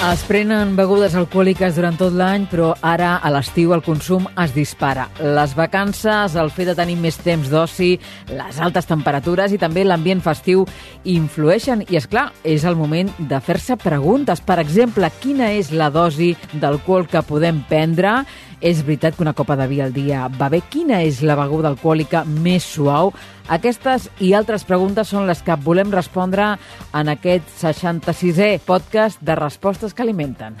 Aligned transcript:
Es 0.00 0.22
prenen 0.24 0.70
begudes 0.78 1.12
alcohòliques 1.12 1.74
durant 1.76 1.98
tot 2.00 2.14
l'any, 2.16 2.46
però 2.48 2.70
ara 2.88 3.18
a 3.20 3.28
l'estiu 3.34 3.74
el 3.76 3.82
consum 3.84 4.24
es 4.40 4.54
dispara. 4.56 5.04
Les 5.20 5.52
vacances, 5.52 6.38
el 6.40 6.48
fet 6.56 6.70
de 6.70 6.74
tenir 6.78 6.96
més 6.96 7.18
temps 7.20 7.50
d'oci, 7.52 7.90
les 8.32 8.60
altes 8.64 8.88
temperatures 8.88 9.52
i 9.52 9.60
també 9.60 9.84
l'ambient 9.84 10.24
festiu 10.24 10.64
influeixen. 11.04 11.84
I, 11.84 12.00
és 12.00 12.08
clar, 12.08 12.30
és 12.48 12.64
el 12.64 12.80
moment 12.80 13.12
de 13.18 13.42
fer-se 13.44 13.76
preguntes. 13.76 14.40
Per 14.40 14.56
exemple, 14.64 15.12
quina 15.20 15.52
és 15.52 15.68
la 15.68 15.90
dosi 15.92 16.32
d'alcohol 16.54 17.04
que 17.04 17.20
podem 17.28 17.60
prendre? 17.68 18.22
És 18.60 18.82
veritat 18.84 19.16
que 19.16 19.24
una 19.24 19.32
copa 19.32 19.56
de 19.56 19.66
vi 19.70 19.80
al 19.80 19.94
dia 19.96 20.26
va 20.36 20.50
bé? 20.52 20.60
Quina 20.68 21.00
és 21.00 21.22
la 21.24 21.36
beguda 21.38 21.70
alcohòlica 21.72 22.26
més 22.28 22.66
suau? 22.76 23.14
Aquestes 23.48 24.10
i 24.20 24.34
altres 24.36 24.66
preguntes 24.68 25.08
són 25.08 25.24
les 25.30 25.40
que 25.42 25.56
volem 25.64 25.92
respondre 25.94 26.52
en 26.92 27.14
aquest 27.14 27.48
66è 27.62 28.58
podcast 28.66 29.24
de 29.24 29.38
Respostes 29.40 29.96
que 29.96 30.04
alimenten. 30.04 30.60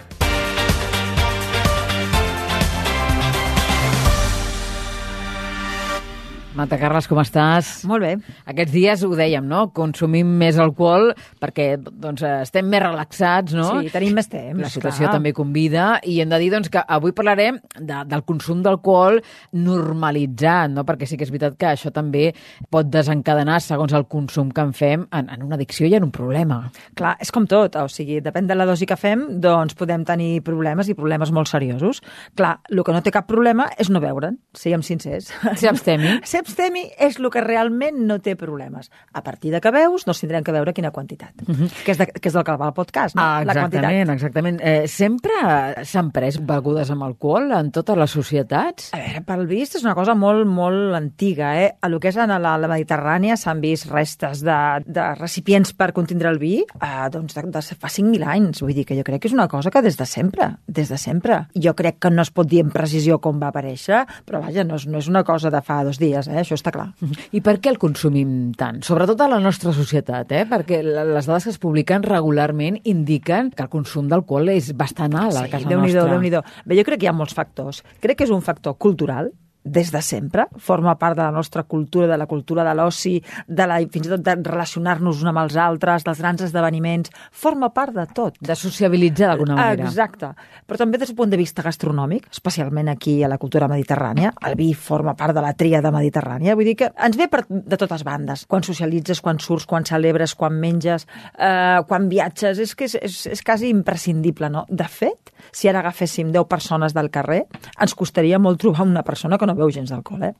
Mata 6.60 6.76
Carles, 6.76 7.06
com 7.08 7.16
estàs? 7.22 7.68
Molt 7.88 8.04
bé. 8.04 8.10
Aquests 8.52 8.72
dies 8.74 9.02
ho 9.06 9.08
dèiem, 9.16 9.46
no? 9.48 9.62
Consumim 9.72 10.28
més 10.42 10.58
alcohol 10.60 11.14
perquè 11.40 11.70
doncs, 11.80 12.20
estem 12.44 12.66
més 12.68 12.82
relaxats, 12.84 13.54
no? 13.56 13.64
Sí, 13.78 13.88
tenim 13.94 14.18
més 14.18 14.28
temps. 14.28 14.60
La 14.60 14.68
situació 14.68 15.06
clar. 15.06 15.14
també 15.14 15.32
convida 15.32 15.86
i 16.04 16.18
hem 16.20 16.28
de 16.28 16.40
dir 16.42 16.50
doncs, 16.52 16.68
que 16.68 16.82
avui 16.84 17.14
parlarem 17.16 17.56
de, 17.78 18.02
del 18.10 18.24
consum 18.28 18.60
d'alcohol 18.66 19.22
normalitzat, 19.56 20.74
no? 20.74 20.84
Perquè 20.84 21.08
sí 21.08 21.16
que 21.16 21.24
és 21.24 21.32
veritat 21.32 21.56
que 21.56 21.70
això 21.70 21.94
també 21.96 22.26
pot 22.68 22.90
desencadenar, 22.92 23.62
segons 23.64 23.96
el 23.96 24.04
consum 24.12 24.52
que 24.52 24.66
en 24.68 24.76
fem, 24.76 25.08
en, 25.16 25.32
en 25.32 25.48
una 25.48 25.56
addicció 25.56 25.88
i 25.88 25.96
en 25.96 26.10
un 26.10 26.12
problema. 26.12 26.60
Clar, 26.98 27.14
és 27.24 27.32
com 27.32 27.48
tot, 27.48 27.80
o 27.80 27.86
sigui, 27.88 28.20
depèn 28.20 28.52
de 28.52 28.58
la 28.58 28.68
dosi 28.68 28.84
que 28.90 29.00
fem, 29.00 29.24
doncs 29.40 29.78
podem 29.80 30.04
tenir 30.04 30.42
problemes 30.44 30.92
i 30.92 30.98
problemes 30.98 31.32
molt 31.32 31.48
seriosos. 31.48 32.04
Clar, 32.36 32.58
el 32.68 32.84
que 32.84 32.98
no 32.98 33.00
té 33.00 33.16
cap 33.16 33.30
problema 33.32 33.70
és 33.80 33.88
no 33.88 34.04
beure'n, 34.04 34.36
siguem 34.52 34.84
sincers. 34.84 35.32
Ser 35.56 35.72
abstemi. 35.72 36.18
Ser 36.28 36.44
abstemi 36.50 36.84
és 36.98 37.18
el 37.20 37.30
que 37.32 37.42
realment 37.44 38.02
no 38.08 38.18
té 38.22 38.34
problemes. 38.38 38.90
A 39.14 39.22
partir 39.22 39.52
de 39.54 39.60
que 39.62 39.70
veus, 39.74 40.06
no 40.08 40.14
tindrem 40.14 40.44
que 40.44 40.52
veure 40.52 40.74
quina 40.74 40.90
quantitat. 40.90 41.32
Uh 41.46 41.54
-huh. 41.54 41.70
que, 41.84 41.92
és 41.92 41.98
de, 41.98 42.06
que 42.06 42.28
és 42.28 42.34
del 42.34 42.44
que 42.44 42.56
va 42.56 42.66
el 42.66 42.74
podcast, 42.74 43.16
no? 43.16 43.22
Ah, 43.22 43.44
la 43.44 43.52
exactament, 43.52 44.08
quantitat. 44.08 44.14
exactament. 44.14 44.60
Eh, 44.62 44.88
sempre 44.88 45.84
s'han 45.84 46.10
pres 46.10 46.38
begudes 46.44 46.90
amb 46.90 47.02
alcohol 47.02 47.52
en 47.52 47.70
totes 47.70 47.96
les 47.96 48.10
societats? 48.10 48.90
A 48.92 48.98
veure, 48.98 49.22
pel 49.22 49.46
vist 49.46 49.76
és 49.76 49.84
una 49.84 49.94
cosa 49.94 50.14
molt, 50.14 50.46
molt 50.46 50.94
antiga, 50.94 51.62
eh? 51.62 51.76
A 51.80 51.88
lo 51.88 52.00
que 52.00 52.08
és 52.08 52.16
a 52.16 52.26
la, 52.26 52.56
la 52.58 52.68
Mediterrània 52.68 53.36
s'han 53.36 53.60
vist 53.60 53.90
restes 53.90 54.42
de, 54.42 54.82
de 54.86 55.14
recipients 55.14 55.72
per 55.72 55.92
contindre 55.92 56.28
el 56.28 56.38
vi, 56.38 56.64
eh, 56.80 57.08
doncs 57.10 57.34
de, 57.34 57.42
de 57.42 57.60
fa 57.60 57.88
5.000 57.88 58.26
anys. 58.26 58.62
Vull 58.62 58.74
dir 58.74 58.84
que 58.84 58.96
jo 58.96 59.04
crec 59.04 59.22
que 59.22 59.28
és 59.28 59.34
una 59.34 59.48
cosa 59.48 59.70
que 59.70 59.82
des 59.82 59.96
de 59.96 60.06
sempre, 60.06 60.56
des 60.66 60.88
de 60.88 60.98
sempre. 60.98 61.46
Jo 61.54 61.74
crec 61.74 61.98
que 61.98 62.10
no 62.10 62.22
es 62.22 62.30
pot 62.30 62.46
dir 62.46 62.62
amb 62.62 62.72
precisió 62.72 63.18
com 63.18 63.40
va 63.40 63.48
aparèixer, 63.48 64.06
però 64.26 64.40
vaja, 64.40 64.64
no 64.64 64.76
és, 64.76 64.86
no 64.86 64.98
és 64.98 65.08
una 65.08 65.24
cosa 65.24 65.50
de 65.50 65.60
fa 65.62 65.82
dos 65.84 65.98
dies, 65.98 66.29
eh? 66.30 66.40
això 66.42 66.56
està 66.58 66.72
clar. 66.74 66.88
I 67.36 67.42
per 67.44 67.58
què 67.60 67.72
el 67.72 67.78
consumim 67.82 68.52
tant? 68.58 68.80
Sobretot 68.86 69.20
a 69.20 69.28
la 69.30 69.40
nostra 69.42 69.74
societat, 69.76 70.32
eh? 70.32 70.46
perquè 70.50 70.80
les 70.86 71.26
dades 71.26 71.48
que 71.48 71.54
es 71.54 71.60
publiquen 71.60 72.06
regularment 72.06 72.80
indiquen 72.84 73.50
que 73.54 73.66
el 73.66 73.70
consum 73.72 74.08
d'alcohol 74.10 74.52
és 74.54 74.72
bastant 74.78 75.14
alt 75.18 75.36
a 75.42 75.46
casa 75.50 75.68
Déu-n'hi-do, 75.68 76.06
nostra. 76.06 76.14
déu 76.14 76.24
nhi 76.24 76.32
déu 76.32 76.42
Bé, 76.64 76.78
jo 76.78 76.86
crec 76.86 77.00
que 77.00 77.08
hi 77.08 77.12
ha 77.12 77.16
molts 77.16 77.34
factors. 77.36 77.82
Crec 78.00 78.20
que 78.20 78.26
és 78.28 78.34
un 78.34 78.42
factor 78.44 78.76
cultural, 78.78 79.30
des 79.64 79.90
de 79.92 80.00
sempre, 80.02 80.46
forma 80.56 80.96
part 80.98 81.16
de 81.16 81.22
la 81.22 81.30
nostra 81.30 81.64
cultura, 81.64 82.06
de 82.06 82.16
la 82.16 82.26
cultura 82.26 82.64
de 82.64 82.74
l'oci, 82.74 83.18
de 83.46 83.66
la, 83.68 83.78
fins 83.92 84.08
i 84.08 84.12
tot 84.12 84.22
de 84.24 84.36
relacionar-nos 84.40 85.20
uns 85.20 85.28
amb 85.28 85.42
els 85.42 85.56
altres, 85.60 86.04
dels 86.06 86.20
grans 86.22 86.44
esdeveniments, 86.46 87.12
forma 87.30 87.70
part 87.74 87.94
de 87.96 88.06
tot. 88.14 88.38
De 88.40 88.56
sociabilitzar 88.56 89.28
d'alguna 89.30 89.58
manera. 89.58 89.88
Exacte. 89.88 90.32
Però 90.66 90.80
també 90.80 90.98
des 90.98 91.10
del 91.10 91.18
punt 91.18 91.32
de 91.32 91.40
vista 91.40 91.64
gastronòmic, 91.66 92.30
especialment 92.32 92.88
aquí 92.92 93.18
a 93.22 93.28
la 93.28 93.38
cultura 93.38 93.68
mediterrània, 93.68 94.32
el 94.48 94.56
vi 94.56 94.72
forma 94.74 95.14
part 95.18 95.36
de 95.36 95.44
la 95.44 95.52
tríada 95.58 95.92
mediterrània, 95.92 96.56
vull 96.56 96.70
dir 96.70 96.76
que 96.80 96.90
ens 96.96 97.18
ve 97.20 97.28
per, 97.28 97.44
de 97.48 97.80
totes 97.80 98.04
bandes. 98.06 98.46
Quan 98.50 98.64
socialitzes, 98.64 99.20
quan 99.20 99.40
surts, 99.42 99.68
quan 99.68 99.84
celebres, 99.84 100.34
quan 100.34 100.56
menges, 100.60 101.06
eh, 101.36 101.80
quan 101.88 102.08
viatges, 102.08 102.58
és 102.58 102.74
que 102.74 102.88
és, 102.88 102.96
és, 102.96 103.20
és 103.36 103.44
quasi 103.44 103.68
imprescindible, 103.68 104.48
no? 104.50 104.64
De 104.68 104.88
fet, 104.88 105.34
si 105.52 105.68
ara 105.68 105.82
agaféssim 105.84 106.32
10 106.32 106.48
persones 106.48 106.94
del 106.96 107.10
carrer, 107.12 107.44
ens 107.80 107.94
costaria 107.98 108.38
molt 108.38 108.60
trobar 108.60 108.86
una 108.86 109.04
persona 109.06 109.38
que 109.38 109.46
no 109.46 109.49
veu 109.54 109.70
gens 109.70 109.90
d'alcohol, 109.90 110.22
eh? 110.22 110.34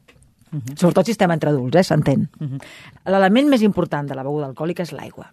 Uh 0.53 0.59
-huh. 0.59 0.77
Sobretot 0.77 1.05
si 1.05 1.13
estem 1.13 1.31
entre 1.31 1.51
adults, 1.51 1.77
eh? 1.77 1.83
S'entén. 1.85 2.29
Uh 2.41 2.47
-huh. 2.47 2.61
L'element 3.05 3.49
més 3.49 3.63
important 3.63 4.09
de 4.09 4.15
la 4.15 4.23
beguda 4.23 4.47
alcohòlica 4.47 4.83
és 4.83 4.93
l'aigua 4.93 5.31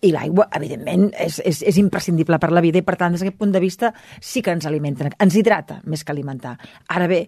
i 0.00 0.12
l'aigua, 0.14 0.46
evidentment, 0.56 1.10
és, 1.20 1.40
és, 1.44 1.62
és 1.66 1.76
imprescindible 1.80 2.38
per 2.40 2.50
la 2.54 2.62
vida 2.64 2.78
i, 2.80 2.82
per 2.86 2.94
tant, 2.96 3.12
des 3.12 3.20
d'aquest 3.20 3.36
punt 3.38 3.50
de 3.52 3.60
vista, 3.60 3.90
sí 4.20 4.40
que 4.42 4.52
ens 4.54 4.64
alimenten, 4.66 5.10
ens 5.20 5.34
hidrata 5.36 5.80
més 5.84 6.04
que 6.04 6.12
alimentar. 6.14 6.54
Ara 6.88 7.06
bé, 7.10 7.18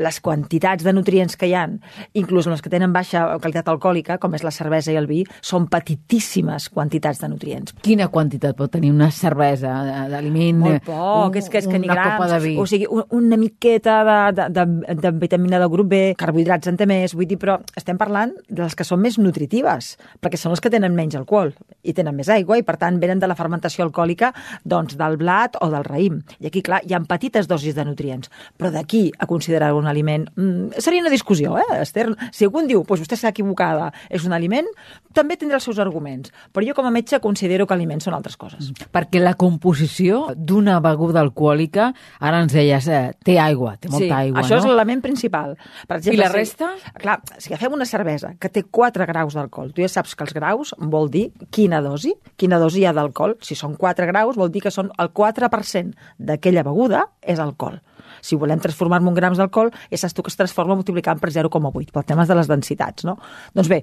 les 0.00 0.20
quantitats 0.24 0.84
de 0.86 0.94
nutrients 0.96 1.36
que 1.36 1.50
hi 1.50 1.54
han, 1.58 1.78
inclús 2.14 2.46
les 2.48 2.62
que 2.64 2.70
tenen 2.72 2.92
baixa 2.94 3.26
qualitat 3.42 3.68
alcohòlica, 3.68 4.16
com 4.22 4.32
és 4.38 4.44
la 4.46 4.50
cervesa 4.54 4.92
i 4.94 4.96
el 5.00 5.06
vi, 5.10 5.22
són 5.44 5.66
petitíssimes 5.72 6.68
quantitats 6.72 7.20
de 7.20 7.28
nutrients. 7.28 7.74
Quina 7.84 8.08
quantitat 8.12 8.56
pot 8.56 8.72
tenir 8.72 8.90
una 8.94 9.10
cervesa 9.12 9.72
d'aliment? 10.10 10.58
Molt 10.62 10.84
poc, 10.86 11.36
és 11.36 11.48
que, 11.52 11.58
és 11.62 11.68
que 11.68 11.78
ni 11.78 11.88
grams, 11.90 12.18
o 12.62 12.66
sigui, 12.66 12.86
un- 12.90 13.04
una 13.10 13.36
miqueta 13.36 13.98
de, 14.32 14.42
de, 14.48 14.48
de, 14.64 14.96
de 15.02 15.12
vitamina 15.20 15.58
del 15.60 15.68
grup 15.72 15.88
B, 15.92 16.00
carbohidrats 16.18 16.68
en 16.72 16.76
té 16.80 16.86
més, 16.88 17.14
vull 17.14 17.28
dir, 17.28 17.38
però 17.38 17.58
estem 17.76 17.98
parlant 18.00 18.32
de 18.48 18.62
les 18.62 18.74
que 18.78 18.84
són 18.88 19.00
més 19.04 19.18
nutritives, 19.18 19.96
perquè 20.22 20.40
són 20.40 20.52
les 20.54 20.60
que 20.64 20.70
tenen 20.72 20.94
menys 20.96 21.16
alcohol 21.18 21.52
i 21.82 21.92
tenen 21.92 22.11
més 22.16 22.28
aigua 22.32 22.58
i, 22.58 22.64
per 22.66 22.76
tant, 22.80 22.98
venen 23.02 23.20
de 23.22 23.28
la 23.30 23.36
fermentació 23.38 23.84
alcohòlica 23.86 24.32
doncs, 24.64 24.96
del 24.98 25.16
blat 25.20 25.56
o 25.60 25.70
del 25.72 25.84
raïm. 25.86 26.20
I 26.40 26.50
aquí, 26.50 26.62
clar, 26.62 26.82
hi 26.86 26.94
ha 26.94 27.00
petites 27.08 27.48
dosis 27.50 27.74
de 27.76 27.84
nutrients, 27.84 28.30
però 28.58 28.72
d'aquí 28.74 29.10
a 29.18 29.26
considerar 29.30 29.72
un 29.74 29.86
aliment... 29.90 30.28
Mm, 30.36 30.78
seria 30.78 31.02
una 31.02 31.12
discussió, 31.12 31.56
eh, 31.58 31.80
Esther? 31.82 32.08
Si 32.32 32.46
algú 32.46 32.62
diu, 32.66 32.84
doncs 32.86 33.04
vostè 33.04 33.18
s'ha 33.18 33.32
equivocada, 33.32 33.90
és 34.10 34.26
un 34.28 34.32
aliment, 34.36 34.68
també 35.12 35.36
tindrà 35.36 35.58
els 35.60 35.66
seus 35.68 35.80
arguments. 35.82 36.32
Però 36.52 36.64
jo, 36.66 36.74
com 36.76 36.86
a 36.88 36.92
metge, 36.94 37.20
considero 37.20 37.66
que 37.66 37.74
aliments 37.74 38.06
són 38.08 38.16
altres 38.16 38.36
coses. 38.40 38.72
Perquè 38.92 39.20
la 39.22 39.34
composició 39.38 40.24
d'una 40.36 40.78
beguda 40.84 41.20
alcohòlica, 41.22 41.92
ara 42.20 42.42
ens 42.42 42.52
deies, 42.56 42.88
eh, 42.88 43.12
té 43.24 43.38
aigua, 43.40 43.76
té 43.78 43.90
molta 43.92 44.06
sí, 44.06 44.12
aigua, 44.12 44.42
això 44.42 44.58
és 44.58 44.66
no? 44.66 44.72
l'element 44.72 45.02
principal. 45.04 45.56
Per 45.88 45.98
exemple, 45.98 46.18
I 46.18 46.22
la 46.22 46.30
si- 46.30 46.36
resta? 46.36 46.72
Clar, 46.98 47.20
si 47.38 47.52
agafem 47.52 47.76
una 47.78 47.86
cervesa 47.88 48.34
que 48.38 48.50
té 48.52 48.64
4 48.64 49.06
graus 49.06 49.36
d'alcohol, 49.38 49.72
tu 49.72 49.84
ja 49.84 49.88
saps 49.88 50.16
que 50.16 50.26
els 50.26 50.34
graus 50.34 50.74
vol 50.78 51.10
dir 51.12 51.28
quina 51.54 51.80
dosi, 51.84 52.01
quina 52.40 52.58
dosi 52.62 52.82
hi 52.82 52.88
ha 52.88 52.96
d'alcohol. 52.96 53.36
Si 53.44 53.56
són 53.58 53.76
4 53.78 54.08
graus, 54.10 54.38
vol 54.40 54.50
dir 54.52 54.64
que 54.64 54.74
són 54.74 54.90
el 55.02 55.12
4% 55.14 56.12
d'aquella 56.18 56.64
beguda 56.66 57.06
és 57.22 57.40
alcohol. 57.42 57.78
Si 58.22 58.36
volem 58.36 58.60
transformar-lo 58.62 59.10
en 59.10 59.16
grams 59.16 59.40
d'alcohol, 59.40 59.72
saps 59.94 60.14
tu 60.14 60.22
que 60.22 60.30
es 60.30 60.38
transforma 60.38 60.76
multiplicant 60.78 61.20
per 61.22 61.32
0,8, 61.34 61.94
pel 61.94 62.06
tema 62.06 62.26
de 62.28 62.36
les 62.38 62.50
densitats, 62.50 63.06
no? 63.08 63.16
Doncs 63.56 63.70
bé, 63.72 63.80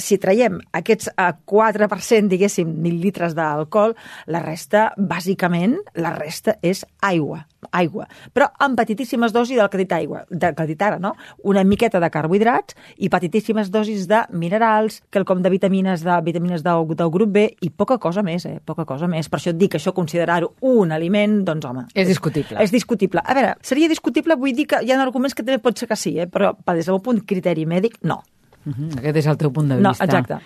si 0.00 0.18
traiem 0.18 0.58
aquests 0.80 1.12
eh, 1.14 1.30
4%, 1.54 2.32
diguéssim, 2.32 2.74
mil·litres 2.82 3.36
d'alcohol, 3.38 3.96
la 4.26 4.42
resta, 4.44 4.90
bàsicament, 4.96 5.78
la 6.00 6.16
resta 6.16 6.58
és 6.62 6.84
aigua 7.00 7.44
aigua, 7.72 8.06
però 8.32 8.48
amb 8.58 8.76
petitíssimes 8.78 9.32
dosis 9.32 9.58
del 9.58 9.68
que 9.68 9.78
dit 9.78 9.92
aigua, 9.92 10.24
del 10.30 10.54
que 10.54 10.66
dit 10.66 10.80
ara, 10.82 10.98
no? 10.98 11.14
Una 11.44 11.64
miqueta 11.64 12.00
de 12.00 12.10
carbohidrats 12.10 12.74
i 12.98 13.08
petitíssimes 13.12 13.70
dosis 13.70 14.06
de 14.08 14.22
minerals, 14.32 15.02
quelcom 15.10 15.42
de 15.42 15.50
vitamines 15.50 16.02
de 16.02 16.20
vitamines 16.24 16.62
del, 16.62 16.86
del 16.96 17.10
grup 17.10 17.30
B 17.30 17.46
i 17.60 17.70
poca 17.70 17.98
cosa 17.98 18.22
més, 18.22 18.46
eh? 18.46 18.60
Poca 18.64 18.84
cosa 18.84 19.06
més. 19.06 19.28
Per 19.28 19.38
això 19.38 19.50
et 19.50 19.58
dic 19.60 19.72
que 19.72 19.78
això 19.78 19.92
considerar-ho 19.92 20.54
un 20.60 20.92
aliment, 20.92 21.44
doncs 21.44 21.66
home... 21.68 21.86
És 21.94 22.08
discutible. 22.08 22.58
És 22.62 22.72
discutible. 22.72 23.20
A 23.24 23.34
veure, 23.34 23.54
seria 23.62 23.88
discutible, 23.88 24.36
vull 24.36 24.54
dir 24.56 24.66
que 24.66 24.80
hi 24.82 24.92
ha 24.92 25.00
arguments 25.02 25.34
que 25.34 25.42
també 25.42 25.58
pot 25.58 25.76
ser 25.78 25.88
que 25.88 25.96
sí, 25.96 26.18
eh? 26.18 26.26
però 26.26 26.54
des 26.74 26.86
del 26.86 26.94
meu 26.94 27.02
punt 27.04 27.20
criteri 27.26 27.66
mèdic, 27.66 28.00
no. 28.02 28.22
Uh 28.66 28.72
-huh. 28.72 28.98
Aquest 28.98 29.16
és 29.16 29.26
el 29.26 29.36
teu 29.36 29.50
punt 29.52 29.68
de 29.68 29.80
No, 29.80 29.90
vista. 29.90 30.04
exacte. 30.04 30.38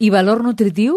I 0.00 0.10
valor 0.10 0.42
nutritiu, 0.42 0.96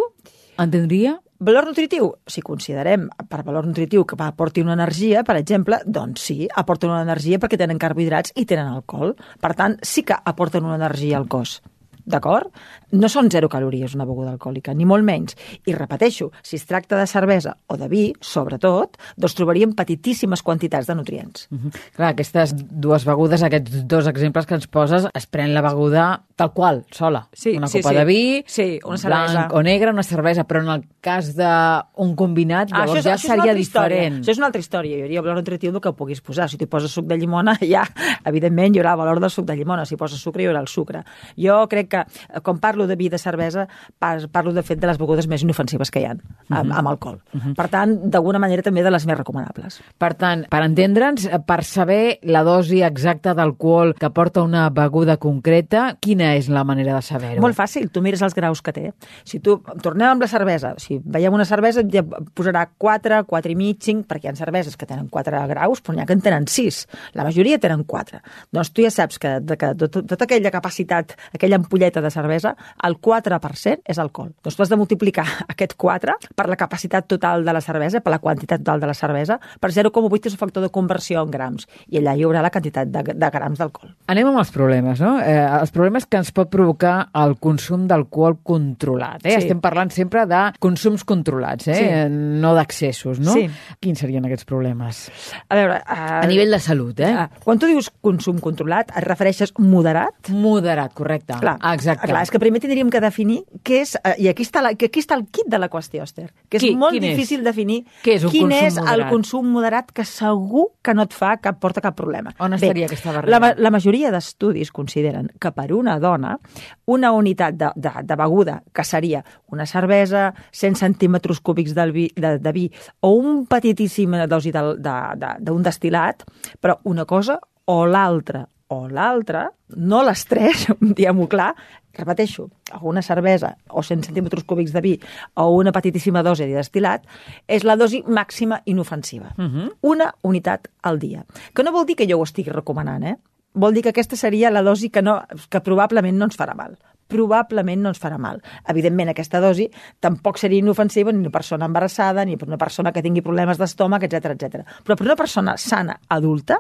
entendria? 0.58 1.20
Valor 1.40 1.68
nutritiu? 1.70 2.08
Si 2.26 2.42
considerem 2.42 3.04
per 3.30 3.44
valor 3.46 3.68
nutritiu 3.70 4.08
que 4.10 4.18
aporti 4.26 4.64
una 4.66 4.74
energia, 4.74 5.22
per 5.24 5.36
exemple, 5.38 5.78
doncs 5.86 6.24
sí, 6.32 6.48
aporten 6.50 6.90
una 6.90 7.04
energia 7.06 7.38
perquè 7.38 7.60
tenen 7.62 7.78
carbohidrats 7.78 8.34
i 8.42 8.46
tenen 8.50 8.72
alcohol. 8.74 9.14
Per 9.40 9.54
tant, 9.54 9.78
sí 9.86 10.02
que 10.02 10.18
aporten 10.18 10.66
una 10.66 10.80
energia 10.82 11.20
al 11.22 11.28
cos. 11.30 11.60
D'acord? 12.08 12.48
No 12.92 13.10
són 13.12 13.30
zero 13.30 13.50
calories 13.52 13.94
una 13.96 14.06
beguda 14.08 14.32
alcohòlica, 14.32 14.74
ni 14.74 14.86
molt 14.88 15.04
menys. 15.04 15.36
I 15.68 15.74
repeteixo, 15.76 16.32
si 16.42 16.56
es 16.56 16.66
tracta 16.66 16.98
de 16.98 17.06
cervesa 17.08 17.58
o 17.68 17.76
de 17.78 17.88
vi, 17.92 18.14
sobretot, 18.22 18.96
doncs 19.18 19.36
trobaríem 19.36 19.74
petitíssimes 19.76 20.42
quantitats 20.44 20.88
de 20.88 20.96
nutrients. 20.96 21.48
Mm 21.52 21.58
-hmm. 21.58 21.72
Clar, 21.96 22.10
aquestes 22.14 22.54
dues 22.56 23.04
begudes, 23.06 23.44
aquests 23.44 23.86
dos 23.88 24.08
exemples 24.08 24.46
que 24.46 24.56
ens 24.56 24.68
poses, 24.68 25.08
es 25.14 25.26
pren 25.28 25.54
la 25.54 25.62
beguda 25.62 26.24
tal 26.36 26.54
qual, 26.54 26.86
sola. 26.92 27.28
Sí, 27.34 27.58
una 27.58 27.68
sí, 27.68 27.80
copa 27.82 27.90
sí. 27.90 27.96
de 27.96 28.06
vi, 28.06 28.44
Sí, 28.48 28.80
una 28.86 28.98
cervesa. 28.98 29.32
blanc 29.32 29.54
o 29.54 29.64
negre, 29.64 29.92
una 29.92 30.04
cervesa, 30.04 30.46
però 30.48 30.62
en 30.62 30.70
el 30.70 30.84
cas 31.02 31.36
d'un 31.36 32.16
combinat, 32.16 32.70
Ah, 32.72 32.80
llavors 32.86 32.92
això, 32.92 32.98
és- 33.00 33.04
ja 33.06 33.14
això 33.16 33.28
seria 33.28 33.44
altra 33.44 33.60
història. 33.60 33.96
diferent. 33.98 34.24
Això 34.24 34.32
és 34.32 34.38
una 34.38 34.46
altra 34.48 34.60
història. 34.60 34.98
Hi 34.98 35.02
hauria 35.02 35.22
valor 35.22 35.36
nutritiu 35.38 35.72
del 35.72 35.82
que 35.82 35.92
puguis 35.94 36.22
posar. 36.22 36.48
Si 36.50 36.58
t'hi 36.58 36.68
poses 36.68 36.92
suc 36.92 37.06
de 37.06 37.18
llimona, 37.18 37.58
ja, 37.62 37.84
evidentment, 38.26 38.76
hi 38.76 38.80
haurà 38.80 38.96
valor 38.96 39.20
del 39.20 39.30
suc 39.30 39.46
de 39.46 39.56
llimona. 39.56 39.86
Si 39.86 39.96
poses 39.96 40.20
sucre, 40.20 40.44
hi 40.44 40.48
haurà 40.48 40.60
el 40.62 40.68
sucre. 40.68 41.04
Jo 41.36 41.68
crec 41.68 41.90
que, 41.90 41.97
eh, 42.06 42.42
quan 42.44 42.60
parlo 42.64 42.88
de 42.88 42.98
vi 43.00 43.10
de 43.10 43.20
cervesa, 43.22 43.68
parlo, 44.00 44.54
de 44.54 44.64
fet, 44.64 44.80
de 44.80 44.88
les 44.90 45.00
begudes 45.00 45.28
més 45.28 45.44
inofensives 45.44 45.92
que 45.92 46.02
hi 46.02 46.08
ha 46.10 46.14
amb, 46.14 46.72
amb 46.72 46.92
alcohol. 46.94 47.20
Per 47.58 47.68
tant, 47.72 47.96
d'alguna 48.12 48.42
manera, 48.42 48.66
també 48.66 48.84
de 48.86 48.92
les 48.94 49.06
més 49.08 49.18
recomanables. 49.18 49.80
Per 49.98 50.12
tant, 50.20 50.46
per 50.52 50.62
entendre'ns, 50.66 51.28
eh, 51.28 51.42
per 51.44 51.62
saber 51.68 52.20
la 52.24 52.44
dosi 52.48 52.82
exacta 52.86 53.34
d'alcohol 53.38 53.96
que 53.98 54.10
porta 54.14 54.44
una 54.46 54.68
beguda 54.74 55.18
concreta, 55.22 55.90
quina 56.02 56.34
és 56.38 56.50
la 56.54 56.64
manera 56.68 56.96
de 56.98 57.06
saber-ho? 57.06 57.42
Molt 57.44 57.58
fàcil, 57.58 57.90
tu 57.94 58.04
mires 58.06 58.22
els 58.26 58.36
graus 58.38 58.62
que 58.62 58.74
té. 58.76 58.92
Si 59.28 59.40
tu, 59.44 59.60
tornem 59.84 60.10
amb 60.12 60.24
la 60.24 60.30
cervesa, 60.32 60.74
si 60.82 61.00
veiem 61.04 61.34
una 61.34 61.46
cervesa 61.48 61.84
ja 61.92 62.04
posarà 62.36 62.66
4, 62.78 63.24
4 63.28 63.54
i 63.54 63.58
mig, 63.58 63.80
5, 63.84 64.06
perquè 64.10 64.28
hi 64.28 64.34
ha 64.34 64.38
cerveses 64.38 64.78
que 64.78 64.88
tenen 64.90 65.08
4 65.14 65.44
graus, 65.52 65.82
però 65.82 65.96
n'hi 65.96 66.04
ha 66.04 66.08
que 66.10 66.18
en 66.18 66.24
tenen 66.26 66.48
6. 66.52 66.82
La 67.18 67.26
majoria 67.28 67.60
tenen 67.62 67.84
4. 67.88 68.22
Doncs 68.54 68.72
tu 68.74 68.86
ja 68.86 68.92
saps 68.94 69.20
que, 69.22 69.38
de, 69.42 69.58
que 69.60 69.74
tot, 69.80 70.00
tota 70.10 70.28
aquella 70.28 70.52
capacitat, 70.54 71.16
aquella 71.34 71.60
ampolleta 71.62 71.87
de 71.96 72.12
cervesa, 72.12 72.56
el 72.84 72.98
4% 73.00 73.82
és 73.86 73.98
alcohol. 74.00 74.34
Doncs 74.44 74.56
tu 74.56 74.64
has 74.64 74.70
de 74.70 74.78
multiplicar 74.80 75.26
aquest 75.54 75.76
4 75.78 76.18
per 76.36 76.48
la 76.50 76.58
capacitat 76.60 77.08
total 77.08 77.46
de 77.46 77.54
la 77.54 77.62
cervesa, 77.62 78.02
per 78.02 78.12
la 78.12 78.20
quantitat 78.20 78.62
total 78.64 78.82
de 78.84 78.88
la 78.88 78.94
cervesa, 78.98 79.40
per 79.60 79.72
0,8 79.72 80.28
és 80.28 80.34
el 80.34 80.40
factor 80.40 80.64
de 80.64 80.70
conversió 80.74 81.22
en 81.24 81.32
grams, 81.32 81.68
i 81.88 82.02
allà 82.02 82.16
hi 82.18 82.26
haurà 82.28 82.42
la 82.44 82.52
quantitat 82.52 82.92
de, 82.92 83.04
de 83.16 83.30
grams 83.32 83.60
d'alcohol. 83.62 83.94
Anem 84.12 84.28
amb 84.32 84.42
els 84.42 84.52
problemes, 84.52 85.02
no? 85.04 85.18
Eh, 85.22 85.38
els 85.62 85.72
problemes 85.72 86.06
que 86.06 86.20
ens 86.20 86.32
pot 86.36 86.50
provocar 86.52 87.10
el 87.18 87.38
consum 87.40 87.88
d'alcohol 87.88 88.40
controlat. 88.44 89.24
Eh? 89.24 89.32
Sí. 89.38 89.46
Estem 89.46 89.62
parlant 89.64 89.92
sempre 89.94 90.26
de 90.30 90.42
consums 90.64 91.04
controlats, 91.08 91.68
eh? 91.70 91.78
Sí. 91.78 91.86
Eh, 91.88 92.08
no 92.10 92.54
d'accessos, 92.58 93.22
no? 93.24 93.34
Sí. 93.38 93.48
Quins 93.84 94.00
serien 94.04 94.26
aquests 94.28 94.48
problemes? 94.48 95.06
A 95.48 95.58
veure... 95.58 95.80
Uh, 95.84 96.22
A 96.24 96.28
nivell 96.30 96.52
de 96.54 96.60
salut, 96.64 97.00
eh? 97.00 97.12
Ah, 97.14 97.28
quan 97.44 97.60
tu 97.62 97.70
dius 97.70 97.90
consum 98.04 98.40
controlat, 98.44 98.92
et 98.96 99.06
refereixes 99.06 99.54
moderat? 99.62 100.32
Moderat, 100.34 100.94
correcte. 100.98 101.38
Clar, 101.42 101.58
Exacte. 101.78 102.08
clar, 102.10 102.24
és 102.26 102.32
que 102.34 102.40
primer 102.42 102.60
tindríem 102.64 102.90
que 102.90 103.00
definir 103.02 103.44
què 103.64 103.82
és, 103.82 103.96
eh, 104.04 104.16
i 104.20 104.28
aquí 104.28 104.44
està, 104.44 104.62
la, 104.62 104.74
que 104.76 104.90
aquí 104.90 105.00
està 105.00 105.16
el 105.16 105.26
kit 105.32 105.48
de 105.48 105.60
la 105.62 105.70
qüestió, 105.70 106.04
Esther, 106.04 106.32
que 106.50 106.58
és 106.58 106.64
Qui- 106.64 106.76
molt 106.76 106.94
quin 106.98 107.04
és? 107.04 107.16
difícil 107.16 107.44
definir 107.44 107.84
Què 108.04 108.16
és 108.18 108.26
quin 108.32 108.52
és 108.52 108.78
el 108.78 108.84
moderat? 108.84 109.10
consum 109.12 109.48
moderat 109.52 109.92
que 109.94 110.04
segur 110.06 110.68
que 110.82 110.94
no 110.94 111.04
et 111.08 111.14
fa 111.14 111.38
cap, 111.38 111.60
porta 111.60 111.82
cap 111.82 111.96
problema. 111.96 112.34
On 112.40 112.54
estaria 112.54 112.86
aquesta 112.88 113.12
barrera? 113.12 113.40
La, 113.40 113.54
la 113.58 113.72
majoria 113.72 114.12
d'estudis 114.12 114.72
consideren 114.72 115.32
que 115.40 115.52
per 115.52 115.72
una 115.74 116.00
dona 116.00 116.40
una 116.86 117.12
unitat 117.12 117.54
de, 117.56 117.72
de, 117.76 117.92
de 118.04 118.16
beguda, 118.16 118.64
que 118.74 118.84
seria 118.84 119.24
una 119.48 119.66
cervesa, 119.66 120.34
100 120.52 120.76
centímetres 120.76 121.40
cúbics 121.42 121.74
del 121.76 121.92
vi, 121.92 122.10
de, 122.16 122.40
de 122.40 122.52
vi 122.52 122.72
o 123.02 123.12
un 123.12 123.46
petitíssim 123.48 124.12
dosi 124.28 124.52
del- 124.52 124.82
de- 124.82 125.16
de- 125.16 125.36
d'un 125.40 125.62
de, 125.64 125.70
destil·lat, 125.70 126.24
però 126.62 126.80
una 126.86 127.04
cosa 127.06 127.40
o 127.66 127.86
l'altra 127.86 128.48
o 128.68 128.88
l'altra, 128.88 129.48
no 129.76 130.04
les 130.04 130.24
tres, 130.28 130.68
diguem-ho 130.98 131.28
clar, 131.32 131.54
repeteixo, 131.98 132.50
una 132.86 133.02
cervesa 133.02 133.56
o 133.70 133.82
100 133.82 134.04
centímetres 134.10 134.44
cúbics 134.46 134.74
de 134.74 134.82
vi 134.82 134.94
o 135.34 135.48
una 135.56 135.74
petitíssima 135.74 136.22
dosi 136.24 136.46
de 136.46 136.60
destil·lat 136.60 137.08
és 137.48 137.66
la 137.66 137.78
dosi 137.80 138.04
màxima 138.06 138.62
inofensiva. 138.66 139.34
Uh 139.38 139.46
-huh. 139.46 139.72
Una 139.82 140.14
unitat 140.22 140.68
al 140.84 141.00
dia. 141.00 141.26
Que 141.54 141.64
no 141.64 141.72
vol 141.72 141.86
dir 141.86 141.96
que 141.96 142.08
jo 142.08 142.20
ho 142.20 142.24
estigui 142.24 142.52
recomanant, 142.52 143.04
eh? 143.04 143.18
Vol 143.54 143.74
dir 143.74 143.82
que 143.82 143.90
aquesta 143.90 144.16
seria 144.16 144.52
la 144.52 144.62
dosi 144.62 144.90
que, 144.90 145.02
no, 145.02 145.24
que 145.50 145.62
probablement 145.62 146.18
no 146.18 146.26
ens 146.26 146.38
farà 146.38 146.54
mal 146.56 146.78
probablement 147.08 147.84
no 147.84 147.94
ens 147.94 148.02
farà 148.02 148.18
mal. 148.22 148.42
Evidentment, 148.70 149.12
aquesta 149.14 149.42
dosi 149.44 149.68
tampoc 150.04 150.40
seria 150.42 150.62
inofensiva 150.62 151.14
ni 151.14 151.24
una 151.24 151.34
persona 151.34 151.68
embarassada, 151.70 152.26
ni 152.26 152.38
per 152.38 152.48
una 152.48 152.60
persona 152.62 152.92
que 152.92 153.04
tingui 153.06 153.24
problemes 153.26 153.60
d'estómac, 153.60 154.08
etc 154.08 154.34
etc. 154.36 154.66
Però 154.84 154.96
per 154.96 155.08
una 155.08 155.18
persona 155.20 155.58
sana, 155.58 155.98
adulta, 156.08 156.60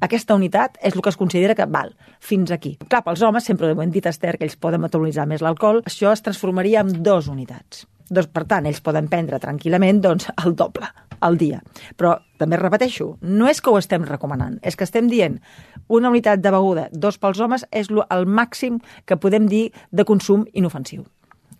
aquesta 0.00 0.38
unitat 0.38 0.78
és 0.82 0.94
el 0.94 1.02
que 1.02 1.12
es 1.12 1.20
considera 1.20 1.56
que 1.58 1.66
val, 1.66 1.94
fins 2.20 2.52
aquí. 2.54 2.76
Clar, 2.88 3.02
pels 3.06 3.22
homes, 3.22 3.44
sempre 3.44 3.72
ho 3.72 3.82
hem 3.82 3.92
dit, 3.94 4.06
Esther, 4.06 4.36
que 4.38 4.48
ells 4.48 4.58
poden 4.60 4.84
metabolitzar 4.84 5.26
més 5.26 5.44
l'alcohol, 5.44 5.82
això 5.88 6.14
es 6.14 6.24
transformaria 6.24 6.84
en 6.84 7.02
dos 7.02 7.28
unitats. 7.28 7.86
Doncs, 8.08 8.32
per 8.32 8.46
tant, 8.48 8.66
ells 8.66 8.80
poden 8.80 9.10
prendre 9.12 9.42
tranquil·lament 9.42 10.00
doncs, 10.04 10.30
el 10.44 10.56
doble 10.56 11.07
al 11.20 11.38
dia. 11.38 11.60
Però, 11.96 12.16
també 12.38 12.58
repeteixo, 12.60 13.16
no 13.20 13.48
és 13.50 13.60
que 13.60 13.70
ho 13.70 13.78
estem 13.78 14.06
recomanant, 14.06 14.58
és 14.62 14.76
que 14.76 14.86
estem 14.86 15.10
dient 15.10 15.40
una 15.88 16.10
unitat 16.12 16.42
de 16.44 16.54
beguda, 16.54 16.88
dos 16.92 17.18
pels 17.18 17.40
homes, 17.40 17.66
és 17.72 17.90
el 17.90 18.26
màxim 18.26 18.80
que 19.06 19.16
podem 19.16 19.48
dir 19.48 19.68
de 19.90 20.04
consum 20.04 20.46
inofensiu. 20.52 21.06